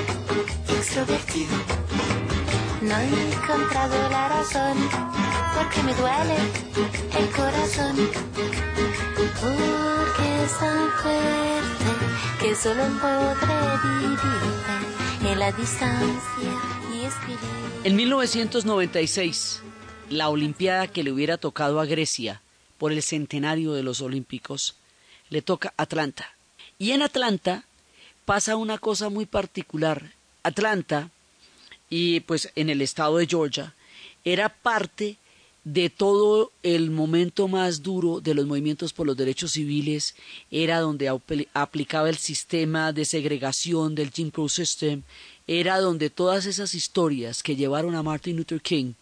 [0.69, 1.55] extrovertido.
[2.81, 4.77] No he encontrado la razón.
[5.55, 6.37] Porque me duele
[7.19, 7.95] el corazón.
[9.41, 11.91] Porque es tan fuerte
[12.39, 16.51] que solo podré vivir en la distancia
[16.93, 17.87] y.
[17.87, 19.61] En 1996,
[20.13, 22.41] la Olimpiada que le hubiera tocado a Grecia
[22.77, 24.75] por el centenario de los Olímpicos,
[25.29, 26.33] le toca Atlanta.
[26.77, 27.65] Y en Atlanta
[28.25, 30.11] pasa una cosa muy particular.
[30.43, 31.09] Atlanta,
[31.89, 33.73] y pues en el estado de Georgia,
[34.25, 35.17] era parte
[35.63, 40.15] de todo el momento más duro de los movimientos por los derechos civiles,
[40.51, 41.09] era donde
[41.53, 45.03] aplicaba el sistema de segregación del Jim Crow System,
[45.47, 48.93] era donde todas esas historias que llevaron a Martin Luther King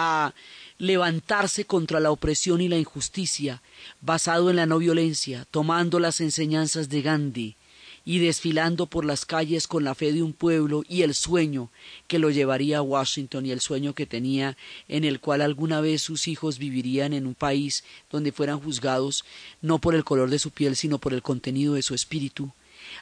[0.00, 0.32] a
[0.78, 3.62] levantarse contra la opresión y la injusticia,
[4.00, 7.56] basado en la no violencia, tomando las enseñanzas de Gandhi
[8.04, 11.68] y desfilando por las calles con la fe de un pueblo y el sueño
[12.06, 16.00] que lo llevaría a Washington y el sueño que tenía en el cual alguna vez
[16.00, 19.24] sus hijos vivirían en un país donde fueran juzgados
[19.60, 22.52] no por el color de su piel sino por el contenido de su espíritu.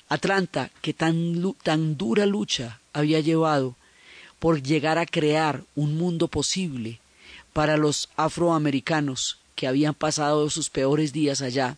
[0.09, 3.77] Atlanta, que tan, tan dura lucha había llevado
[4.39, 7.01] por llegar a crear un mundo posible
[7.53, 11.77] para los afroamericanos que habían pasado sus peores días allá,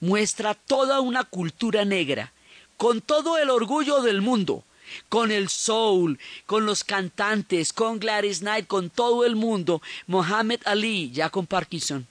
[0.00, 2.32] muestra toda una cultura negra,
[2.76, 4.62] con todo el orgullo del mundo,
[5.08, 11.10] con el soul, con los cantantes, con Gladys Knight, con todo el mundo, Mohammed Ali,
[11.10, 12.06] ya con Parkinson,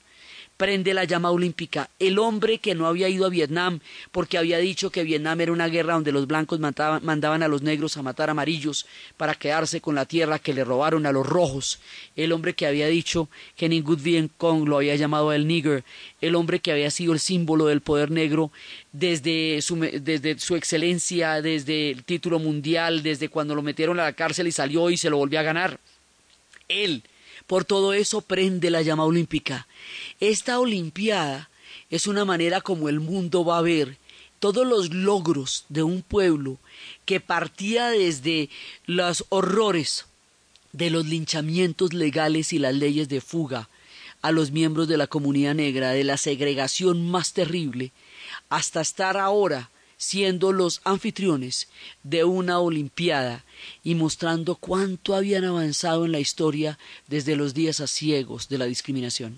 [0.58, 1.89] prende la llama olímpica.
[1.99, 3.80] El hombre que no había ido a Vietnam
[4.12, 7.97] porque había dicho que Vietnam era una guerra donde los blancos mandaban, a los negros
[7.97, 8.86] a matar amarillos
[9.18, 11.80] para quedarse con la tierra que le robaron a los rojos.
[12.16, 15.84] El hombre que había dicho que ningún Bien Kong lo había llamado el nigger.
[16.22, 18.51] El hombre que había sido el símbolo del poder negro
[18.91, 24.14] desde su, desde su excelencia, desde el título mundial, desde cuando lo metieron a la
[24.14, 25.80] cárcel y salió y se lo volvió a ganar.
[26.68, 27.03] Él
[27.48, 29.68] por todo eso prende la llama olímpica.
[30.20, 31.50] Esta Olimpiada
[31.89, 33.98] es una manera como el mundo va a ver
[34.39, 36.58] todos los logros de un pueblo
[37.06, 38.50] que partía desde
[38.86, 40.06] los horrores
[40.72, 43.70] de los linchamientos legales y las leyes de fuga
[44.22, 47.91] a los miembros de la comunidad negra, de la segregación más terrible,
[48.50, 51.68] hasta estar ahora siendo los anfitriones
[52.04, 53.46] de una Olimpiada
[53.84, 56.78] y mostrando cuánto habían avanzado en la historia
[57.08, 59.36] desde los días a ciegos de la discriminación.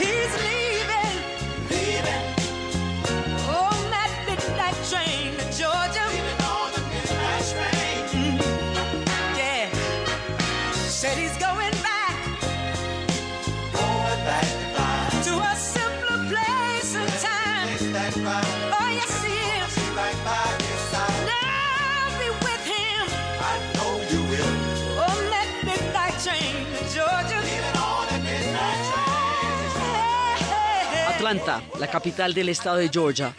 [31.79, 33.33] La capital del estado de Georgia,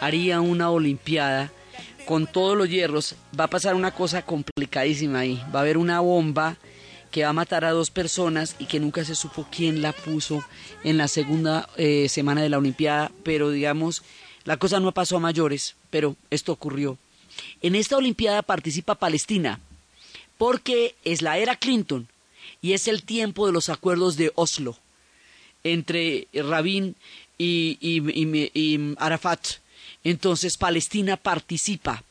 [0.00, 1.52] haría una Olimpiada
[2.06, 3.14] con todos los hierros.
[3.38, 5.42] Va a pasar una cosa complicadísima ahí.
[5.54, 6.56] Va a haber una bomba
[7.10, 10.42] que va a matar a dos personas y que nunca se supo quién la puso
[10.82, 14.02] en la segunda eh, semana de la Olimpiada, pero digamos,
[14.44, 16.96] la cosa no pasó a mayores, pero esto ocurrió.
[17.60, 19.60] En esta Olimpiada participa Palestina,
[20.38, 22.08] porque es la era Clinton
[22.62, 24.78] y es el tiempo de los acuerdos de Oslo
[25.64, 26.96] entre Rabin
[27.38, 29.40] y, Arafat.
[30.04, 32.02] Entonces Palestina participa.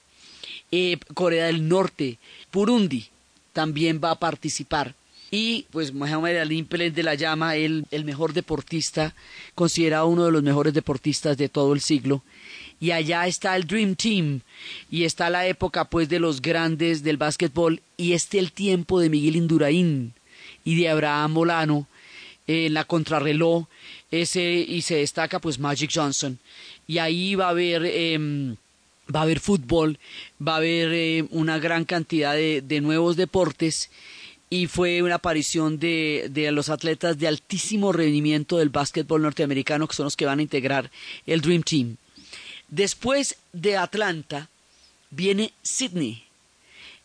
[0.72, 2.17] Eh, Corea del Norte,
[2.53, 3.07] Burundi
[3.51, 4.95] también va a participar.
[5.30, 9.15] Y pues Mohamed Ali de la llama el, el mejor deportista,
[9.55, 12.22] considerado uno de los mejores deportistas de todo el siglo.
[12.82, 14.41] Y allá está el Dream Team
[14.89, 19.09] y está la época pues de los grandes del básquetbol y este el tiempo de
[19.09, 20.13] Miguel Indurain
[20.65, 21.88] y de Abraham Molano
[22.48, 23.66] en la contrarreloj
[24.10, 26.39] ese y se destaca pues Magic Johnson.
[26.88, 28.56] Y ahí va a haber em,
[29.14, 30.00] va a haber fútbol
[30.46, 33.89] va a haber eh, una gran cantidad de, de, nuevos deportes
[34.50, 39.96] y fue una aparición de, de los atletas de altísimo rendimiento del básquetbol norteamericano que
[39.96, 40.92] son los que van a integrar
[41.26, 41.98] el Dream Team.
[42.68, 44.50] Después de Atlanta
[45.10, 46.24] viene Sydney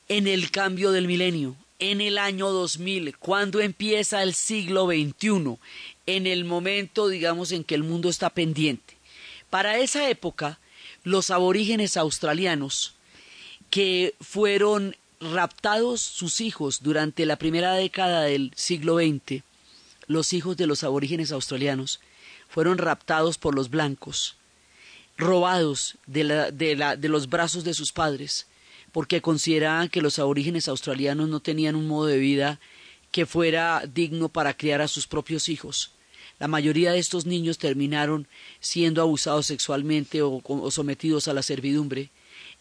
[0.09, 5.59] en el cambio del milenio en el año 2000, cuando empieza el siglo XXI,
[6.07, 8.97] en el momento, digamos, en que el mundo está pendiente.
[9.51, 10.59] Para esa época,
[11.05, 12.95] los aborígenes australianos,
[13.71, 19.43] que fueron raptados sus hijos durante la primera década del siglo XX,
[20.07, 22.01] los hijos de los aborígenes australianos,
[22.49, 24.37] fueron raptados por los blancos,
[25.17, 26.25] robados de,
[27.03, 28.47] los brazos de sus padres,
[28.97, 32.59] porque consideraban que los aborígenes australianos no tenían un modo de vida
[33.13, 35.91] que fuera digno para criar a sus propios hijos.
[36.39, 38.27] La mayoría de estos niños terminaron
[38.59, 40.41] siendo abusados sexualmente o,
[40.71, 42.09] sometidos a la servidumbre.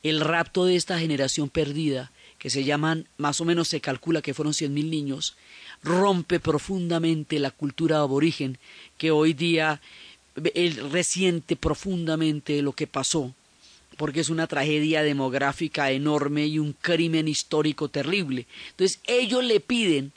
[0.03, 4.33] El rapto de esta generación perdida, que se llaman, más o menos se calcula que
[4.33, 5.37] fueron cien mil niños,
[5.83, 8.57] rompe profundamente la cultura aborigen
[8.97, 9.79] que hoy día
[10.91, 13.33] resiente profundamente lo que pasó
[13.97, 18.45] porque es una tragedia demográfica enorme y un crimen histórico terrible.
[18.71, 20.11] Entonces ellos le piden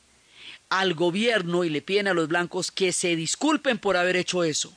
[0.68, 4.72] al gobierno y le piden a los blancos que se disculpen por haber hecho eso.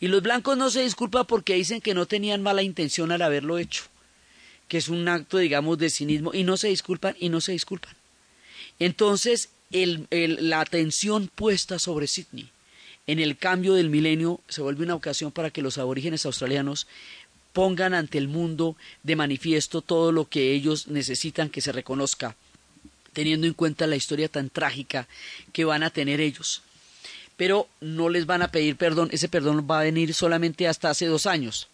[0.00, 3.58] Y los blancos no se disculpan porque dicen que no tenían mala intención al haberlo
[3.58, 3.84] hecho,
[4.68, 7.94] que es un acto, digamos, de cinismo, y no se disculpan y no se disculpan.
[8.78, 12.50] Entonces, la atención puesta sobre Sydney
[13.06, 16.86] en el cambio del milenio se vuelve una ocasión para que los aborígenes australianos
[17.54, 22.36] pongan ante el mundo de manifiesto todo lo que ellos necesitan que se reconozca,
[23.14, 25.06] teniendo en cuenta la historia tan trágica
[25.52, 26.62] que van a tener ellos.
[27.36, 31.06] Pero no les van a pedir perdón, ese perdón va a venir solamente hasta hace
[31.06, 31.68] dos años.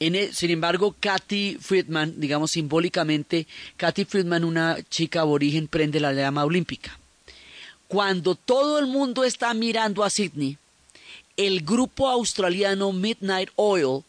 [0.00, 3.46] E, sin embargo, Kathy Friedman, digamos simbólicamente,
[3.76, 6.98] Kathy Friedman, una chica aborigen, prende la llama olímpica.
[7.86, 10.58] Cuando todo el mundo está mirando a Sydney,
[11.36, 14.02] el grupo australiano Midnight Oil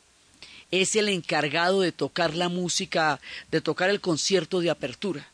[0.72, 3.20] es el encargado de tocar la música,
[3.52, 5.30] de tocar el concierto de apertura.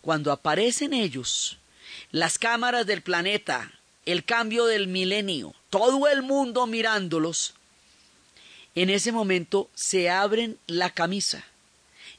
[0.00, 1.58] Cuando aparecen ellos,
[2.10, 3.72] las cámaras del planeta,
[4.06, 7.54] el cambio del milenio, todo el mundo mirándolos,
[8.74, 11.44] en ese momento se abren la camisa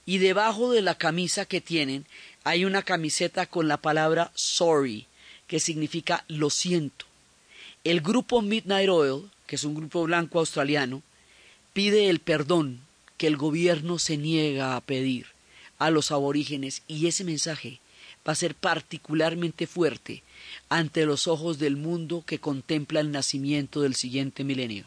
[0.05, 2.05] y debajo de la camisa que tienen
[2.43, 5.07] hay una camiseta con la palabra sorry,
[5.47, 7.05] que significa lo siento.
[7.83, 11.01] El grupo Midnight Oil, que es un grupo blanco australiano,
[11.76, 12.80] pide el perdón
[13.17, 15.26] que el gobierno se niega a pedir
[15.78, 17.82] a los aborígenes y ese mensaje
[18.26, 20.23] va a ser particularmente fuerte
[20.69, 24.86] ante los ojos del mundo que contempla el nacimiento del siguiente milenio.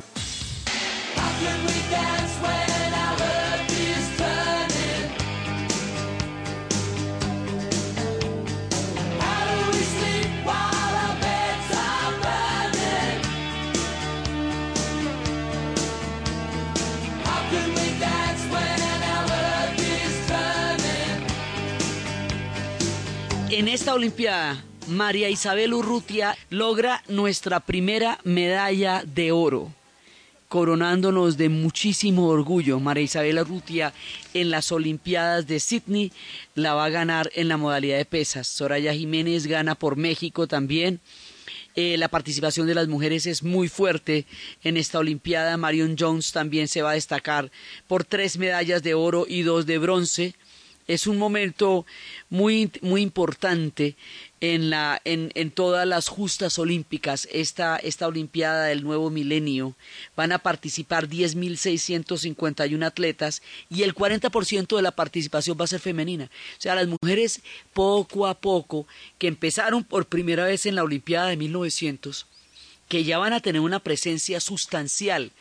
[23.51, 29.73] En esta Olimpiada, María Isabel Urrutia logra nuestra primera medalla de oro,
[30.49, 32.79] coronándonos de muchísimo orgullo.
[32.79, 33.93] María Isabel Urrutia
[34.33, 36.13] en las Olimpiadas de Sydney
[36.55, 38.47] la va a ganar en la modalidad de pesas.
[38.47, 41.01] Soraya Jiménez gana por México también.
[41.75, 44.27] Eh, la participación de las mujeres es muy fuerte
[44.65, 45.57] en esta Olimpiada.
[45.57, 47.51] Marion Jones también se va a destacar
[47.87, 50.35] por tres medallas de oro y dos de bronce
[50.89, 51.87] es un momento
[52.31, 53.95] muy, muy importante
[54.41, 59.75] en, la, en, en todas las justas olímpicas, esta, esta Olimpiada del nuevo milenio.
[60.17, 66.25] Van a participar 10.651 atletas y el 40% de la participación va a ser femenina.
[66.25, 67.41] O sea, las mujeres
[67.73, 68.87] poco a poco,
[69.19, 72.27] que empezaron por primera vez en la Olimpiada de 1900,
[72.89, 75.33] que ya van a tener una presencia sustancial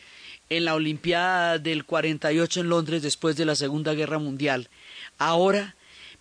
[0.50, 4.68] en la Olimpiada del 48 en Londres después de la Segunda Guerra Mundial,
[5.18, 5.74] ahora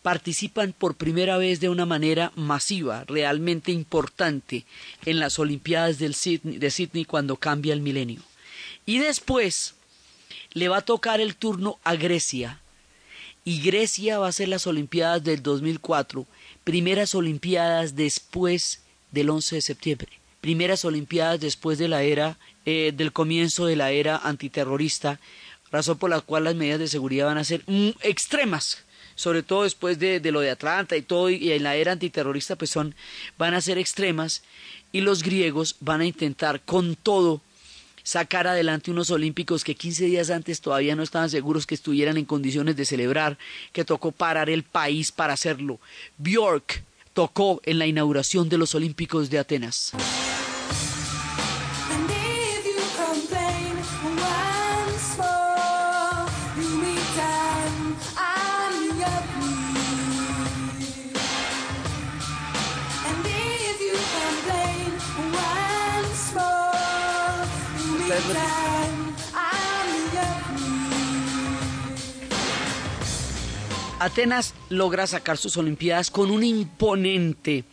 [0.08, 4.64] participan por primera vez de una manera masiva, realmente importante,
[5.04, 8.22] en las Olimpiadas de Sydney cuando cambia el milenio.
[8.86, 9.76] Y después
[10.54, 12.62] le va a tocar el turno a Grecia.
[13.44, 16.26] Y Grecia va a ser las Olimpiadas del 2004,
[16.64, 23.12] primeras Olimpiadas después del 11 de septiembre, primeras Olimpiadas después de la era, eh, del
[23.12, 25.20] comienzo de la era antiterrorista,
[25.70, 28.87] razón por la cual las medidas de seguridad van a ser mm, extremas
[29.18, 32.70] sobre todo después de, lo de Atlanta y todo, y en la era antiterrorista, pues
[32.70, 32.96] son,
[33.38, 34.44] van a ser extremas,
[34.94, 37.42] y los griegos van a intentar con todo
[38.04, 42.26] sacar adelante unos olímpicos que 15 días antes todavía no estaban seguros que estuvieran en
[42.26, 43.38] condiciones de celebrar,
[43.74, 45.80] que tocó parar el país para hacerlo.
[46.20, 49.94] Bjork tocó en la inauguración de los Olímpicos de Atenas.
[74.00, 77.64] Atenas logra sacar sus Olimpiadas con un imponente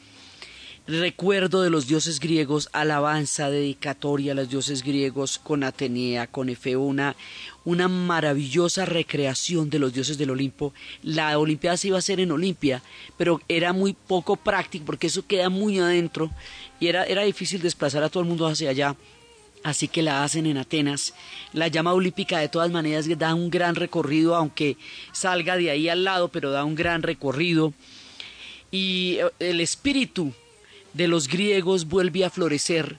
[0.87, 6.81] recuerdo de los dioses griegos, alabanza, dedicatoria a los dioses griegos con Atenea, con Efeo,
[6.83, 7.15] una,
[7.89, 10.75] maravillosa recreación de los dioses del Olimpo.
[11.03, 12.83] La Olimpiada se iba a hacer en Olimpia,
[13.17, 16.31] pero era muy poco práctico porque eso queda muy adentro
[16.81, 18.97] y era, era difícil desplazar a todo el mundo hacia allá
[19.65, 21.15] así que la hacen en Atenas.
[21.53, 24.77] La llama olímpica de todas maneras da un gran recorrido, aunque
[25.11, 27.73] salga de ahí al lado, pero da un gran recorrido.
[28.71, 30.33] Y eh, el espíritu
[30.93, 32.99] de los griegos vuelve a florecer,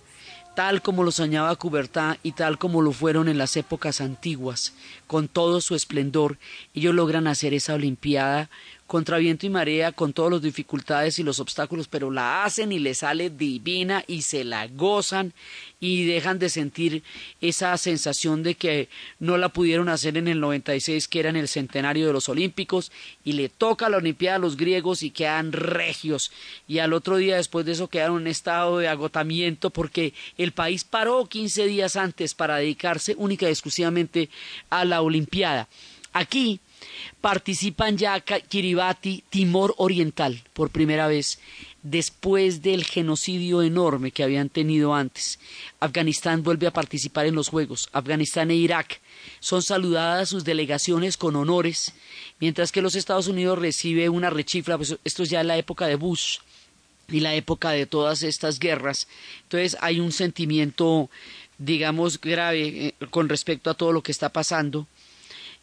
[0.55, 4.73] tal como lo soñaba Coubertin y tal como lo fueron en las épocas antiguas,
[5.05, 6.37] con todo su esplendor.
[6.73, 8.49] Ellos logran hacer esa Olimpiada
[8.87, 12.79] contra viento y marea, con todas las dificultades y los obstáculos, pero la hacen y
[12.79, 15.33] les sale divina y se la gozan
[15.79, 17.03] y dejan de sentir
[17.41, 18.87] esa sensación de que
[19.19, 22.91] no la pudieron hacer en el 96, que era en el centenario de los Olímpicos,
[23.23, 26.31] y le toca la Olimpiada a los griegos y quedan regios.
[26.67, 30.51] Y al otro día después de eso quedaron en un estado de agotamiento porque el
[30.51, 34.29] país paró 15 días antes para dedicarse única y exclusivamente
[34.69, 35.67] a la Olimpiada.
[36.13, 36.61] Aquí
[37.21, 41.39] participan ya Kiribati, Timor Oriental, por primera vez,
[41.85, 45.39] después del genocidio enorme que habían tenido antes.
[45.79, 47.89] Afganistán vuelve a participar en los Juegos.
[47.93, 49.01] Afganistán e Irak
[49.39, 51.93] son saludadas sus delegaciones con honores,
[52.39, 55.95] mientras que los Estados Unidos recibe una rechifla, pues esto es ya la época de
[55.95, 56.39] Bush
[57.07, 59.07] y la época de todas estas guerras.
[59.43, 61.11] Entonces hay un sentimiento,
[61.59, 64.87] digamos, grave eh, con respecto a todo lo que está pasando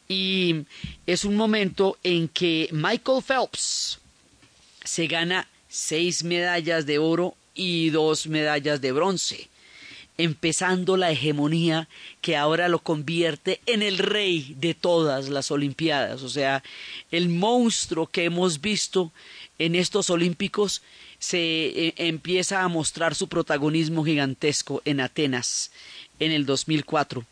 [0.09, 0.65] y
[1.07, 3.99] es un momento en que Michael Phelps
[4.85, 9.49] se gana seis medallas de oro y dos medallas de bronce,
[10.19, 11.89] empezando la hegemonía
[12.21, 16.63] que ahora lo convierte en el rey de todas las Olimpiadas, o sea,
[17.11, 19.13] el monstruo que hemos visto
[19.59, 20.83] en estos Olímpicos
[21.19, 25.71] se eh, empieza a mostrar su protagonismo gigantesco en Atenas
[26.19, 27.25] en el 2004.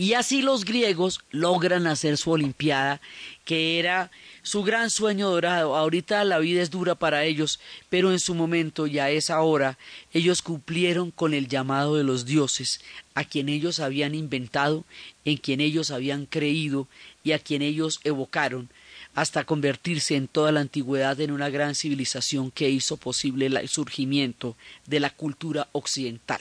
[0.00, 3.00] Y así los griegos logran hacer su Olimpiada,
[3.44, 5.74] que era su gran sueño dorado.
[5.74, 9.76] Ahorita la vida es dura para ellos, pero en su momento y a esa hora
[10.12, 12.80] ellos cumplieron con el llamado de los dioses,
[13.16, 14.84] a quien ellos habían inventado,
[15.24, 16.86] en quien ellos habían creído
[17.24, 18.68] y a quien ellos evocaron,
[19.16, 24.54] hasta convertirse en toda la antigüedad en una gran civilización que hizo posible el surgimiento
[24.86, 26.40] de la cultura occidental.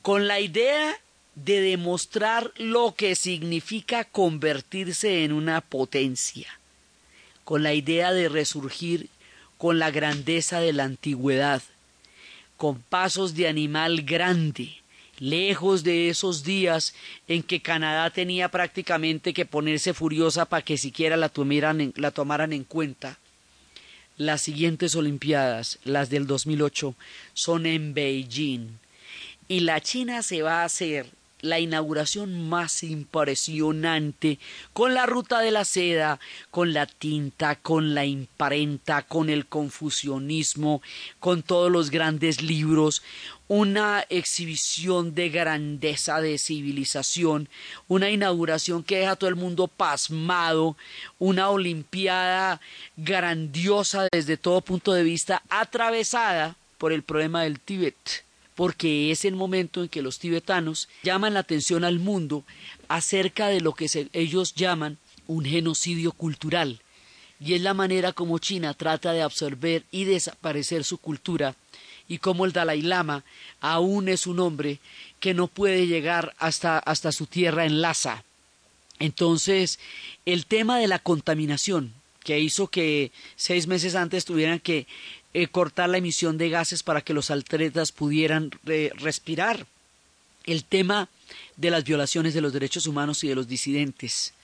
[0.00, 0.98] Con la idea
[1.34, 6.48] de demostrar lo que significa convertirse en una potencia,
[7.44, 9.08] con la idea de resurgir
[9.58, 11.62] con la grandeza de la antigüedad,
[12.56, 14.76] con pasos de animal grande,
[15.18, 16.94] lejos de esos días
[17.28, 21.30] en que Canadá tenía prácticamente que ponerse furiosa para que siquiera la
[21.96, 23.18] la tomaran en cuenta.
[24.16, 26.94] Las siguientes Olimpiadas, las del 2008,
[27.32, 28.78] son en Beijing
[29.48, 31.06] y la China se va a hacer
[31.44, 34.38] la inauguración más impresionante,
[34.72, 36.18] con la ruta de la seda,
[36.50, 40.82] con la tinta, con la imprenta, con el confusionismo,
[41.20, 43.02] con todos los grandes libros,
[43.46, 47.48] una exhibición de grandeza de civilización,
[47.88, 50.76] una inauguración que deja a todo el mundo pasmado,
[51.18, 52.60] una olimpiada
[52.96, 58.24] grandiosa desde todo punto de vista, atravesada por el problema del Tíbet
[58.54, 62.44] porque es el momento en que los tibetanos llaman la atención al mundo
[62.88, 66.80] acerca de lo que ellos llaman un genocidio cultural,
[67.40, 71.56] y es la manera como China trata de absorber y desaparecer su cultura,
[72.06, 73.24] y como el Dalai Lama
[73.60, 74.78] aún es un hombre
[75.20, 78.24] que no puede llegar hasta, hasta su tierra en Lhasa.
[78.98, 79.78] Entonces,
[80.26, 81.92] el tema de la contaminación,
[82.22, 84.86] que hizo que seis meses antes tuvieran que
[85.34, 89.66] eh, cortar la emisión de gases para que los atletas pudieran eh, respirar.
[90.44, 91.08] El tema
[91.56, 94.34] de las violaciones de los derechos humanos y de los disidentes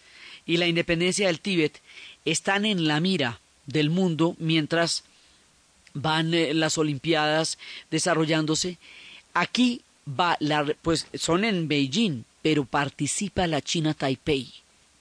[0.46, 1.80] y la independencia del Tíbet
[2.24, 5.04] están en la mira del mundo mientras
[5.94, 7.58] van eh, las Olimpiadas
[7.90, 8.78] desarrollándose.
[9.34, 14.52] Aquí va la, pues son en Beijing, pero participa la China Taipei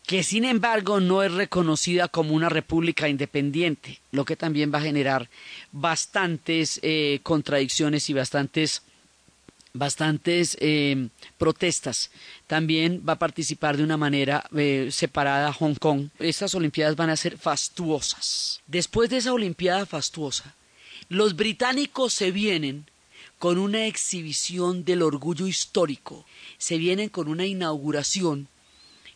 [0.09, 4.81] que sin embargo no es reconocida como una república independiente, lo que también va a
[4.81, 5.29] generar
[5.71, 8.81] bastantes eh, contradicciones y bastantes
[9.71, 12.09] bastantes eh, protestas.
[12.47, 16.07] También va a participar de una manera eh, separada Hong Kong.
[16.17, 18.61] Estas Olimpiadas van a ser fastuosas.
[18.65, 20.55] Después de esa Olimpiada fastuosa,
[21.09, 22.87] los británicos se vienen
[23.37, 26.25] con una exhibición del orgullo histórico,
[26.57, 28.47] se vienen con una inauguración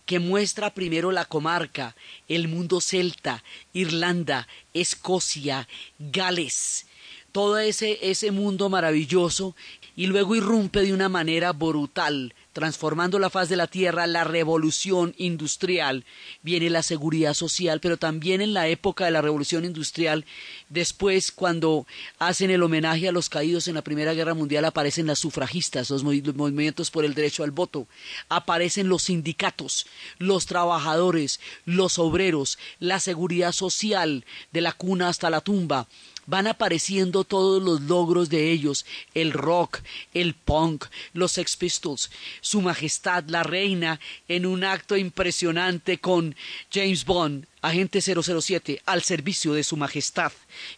[0.06, 1.96] que muestra primero la comarca,
[2.28, 3.44] el mundo celta,
[3.74, 5.68] Irlanda, Escocia,
[6.00, 6.86] Gales,
[7.32, 9.56] todo ese, ese mundo maravilloso
[9.96, 15.14] y luego irrumpe de una manera brutal transformando la faz de la tierra, la revolución
[15.18, 16.06] industrial,
[16.44, 20.26] viene la seguridad social, pero también en la época de la revolución industrial,
[20.70, 21.86] después cuando
[22.20, 26.04] hacen el homenaje a los caídos en la Primera Guerra Mundial, aparecen las sufragistas, los,
[26.04, 27.88] movimientos por el derecho al voto,
[28.30, 29.88] aparecen los sindicatos,
[30.20, 35.88] los trabajadores, los obreros, la seguridad social, de la cuna hasta la tumba,
[36.26, 39.80] van apareciendo todos los logros de ellos, el rock,
[40.14, 42.12] el punk, los Sex Pistols,
[42.42, 46.36] su majestad la reina en un acto impresionante con
[46.72, 50.34] James Bond agente 007 al servicio de su majestad,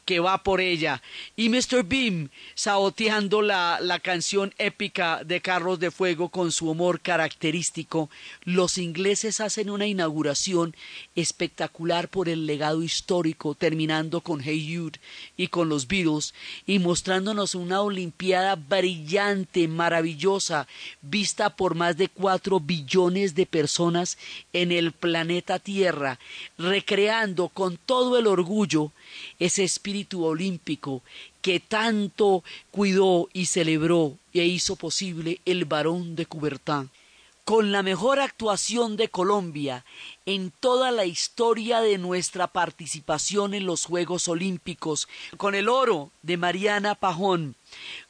[0.06, 1.02] que va por ella,
[1.36, 1.84] y Mr.
[1.84, 8.10] Beam saboteando la, la canción épica de Carros de Fuego con su humor característico,
[8.44, 10.76] los ingleses hacen una inauguración
[11.16, 15.00] espectacular por el legado histórico, terminando con Hey Jude
[15.36, 16.36] y con los Beatles,
[16.68, 20.68] y mostrándonos una Olimpiada brillante, maravillosa,
[21.02, 24.20] vista por más de cuatro billones de personas
[24.54, 26.20] en el planeta Tierra,
[26.76, 28.92] recreando con todo el orgullo
[29.40, 31.04] ese espíritu olímpico
[31.42, 36.90] que tanto cuidó y celebró e hizo posible el varón de Coubertin
[37.46, 39.86] con la mejor actuación de Colombia
[40.26, 45.08] en toda la historia de nuestra participación en los Juegos Olímpicos,
[45.38, 47.56] con el oro de Mariana Pajón,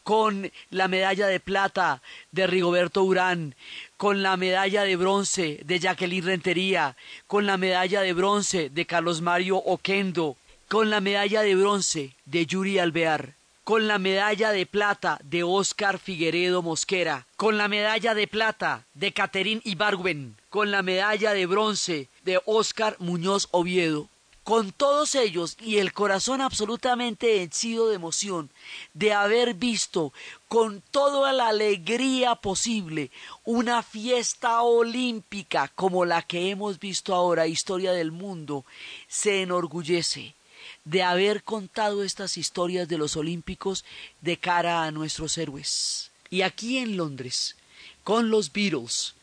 [0.03, 2.01] con la medalla de plata
[2.31, 3.55] de Rigoberto Urán,
[3.97, 6.95] con la medalla de bronce de Jacqueline Rentería,
[7.27, 10.37] con la medalla de bronce de Carlos Mario Oquendo,
[10.67, 13.35] con la medalla de bronce de Yuri Alvear
[13.65, 19.11] con la medalla de plata de Óscar Figueredo Mosquera, con la medalla de plata de
[19.11, 24.07] Caterín Ibargüen, con la medalla de bronce de Óscar Muñoz Oviedo.
[24.45, 28.51] Con todos ellos y el corazón absolutamente henchido de emoción
[28.93, 30.13] de haber visto
[30.47, 33.09] con toda la alegría posible
[33.43, 38.65] una fiesta olímpica como la que hemos visto ahora, historia del mundo,
[39.07, 40.35] se enorgullece
[40.83, 43.83] de haber contado estas historias de los Olímpicos
[44.21, 46.11] de cara a nuestros héroes.
[46.29, 47.55] Y aquí en Londres,
[48.03, 49.15] con los Beatles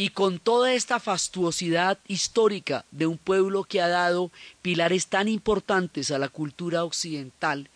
[0.00, 4.30] y con toda esta fastuosidad histórica de un pueblo que ha dado
[4.62, 7.68] pilares tan importantes a la cultura occidental,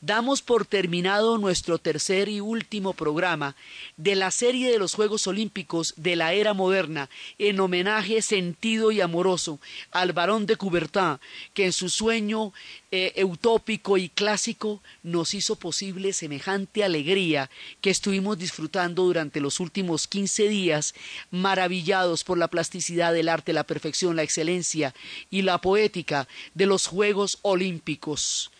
[0.00, 3.54] damos por terminado nuestro tercer y último programa
[3.96, 9.00] de la serie de los Juegos Olímpicos de la era moderna en homenaje sentido y
[9.00, 11.18] amoroso al varón de Coubertin
[11.52, 12.52] que en su sueño
[12.90, 20.08] eh, utópico y clásico nos hizo posible semejante alegría que estuvimos disfrutando durante los últimos
[20.08, 20.94] quince días
[21.30, 24.94] maravillados por la plasticidad del arte, la perfección, la excelencia
[25.30, 28.50] y la poética de los Juegos Olímpicos.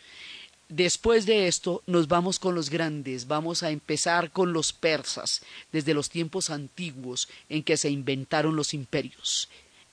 [0.71, 5.43] Después de esto nos vamos con los grandes, vamos a empezar con los persas,
[5.73, 9.49] desde los tiempos antiguos en que se inventaron los imperios.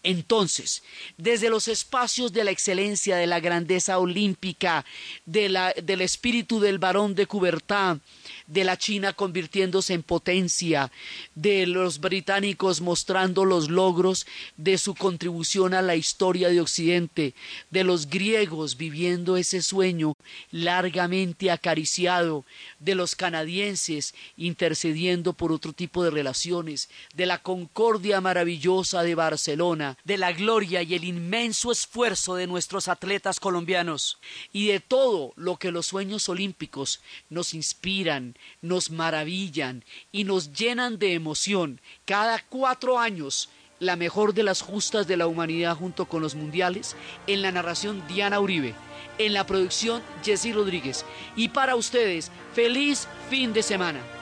[0.09, 0.83] Entonces,
[1.17, 4.85] desde los espacios de la excelencia, de la grandeza olímpica,
[5.25, 7.99] del espíritu del varón de Coubertin,
[8.47, 10.93] de la China convirtiéndose en potencia,
[11.35, 17.33] de los británicos mostrando los logros de su contribución a la historia de Occidente,
[17.69, 20.13] de los griegos viviendo ese sueño
[20.51, 22.45] largamente acariciado,
[22.79, 29.96] de los canadienses intercediendo por otro tipo de relaciones, de la concordia maravillosa de Barcelona,
[30.03, 34.19] de la gloria y el inmenso esfuerzo de nuestros atletas colombianos
[34.53, 40.97] y de todo lo que los sueños olímpicos nos inspiran, nos maravillan y nos llenan
[40.97, 46.21] de emoción cada cuatro años la mejor de las justas de la humanidad junto con
[46.21, 46.95] los mundiales,
[47.27, 48.73] en la narración Diana Uribe,
[49.17, 51.05] en la producción Jessy Rodríguez.
[51.35, 54.16] Y para ustedes, feliz fin de semana.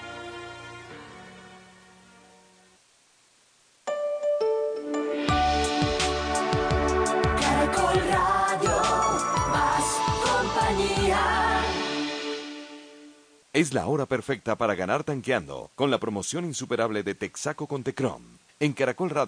[13.55, 18.21] Es la hora perfecta para ganar tanqueando con la promoción insuperable de Texaco con Tecron.
[18.59, 19.23] En Caracol Radio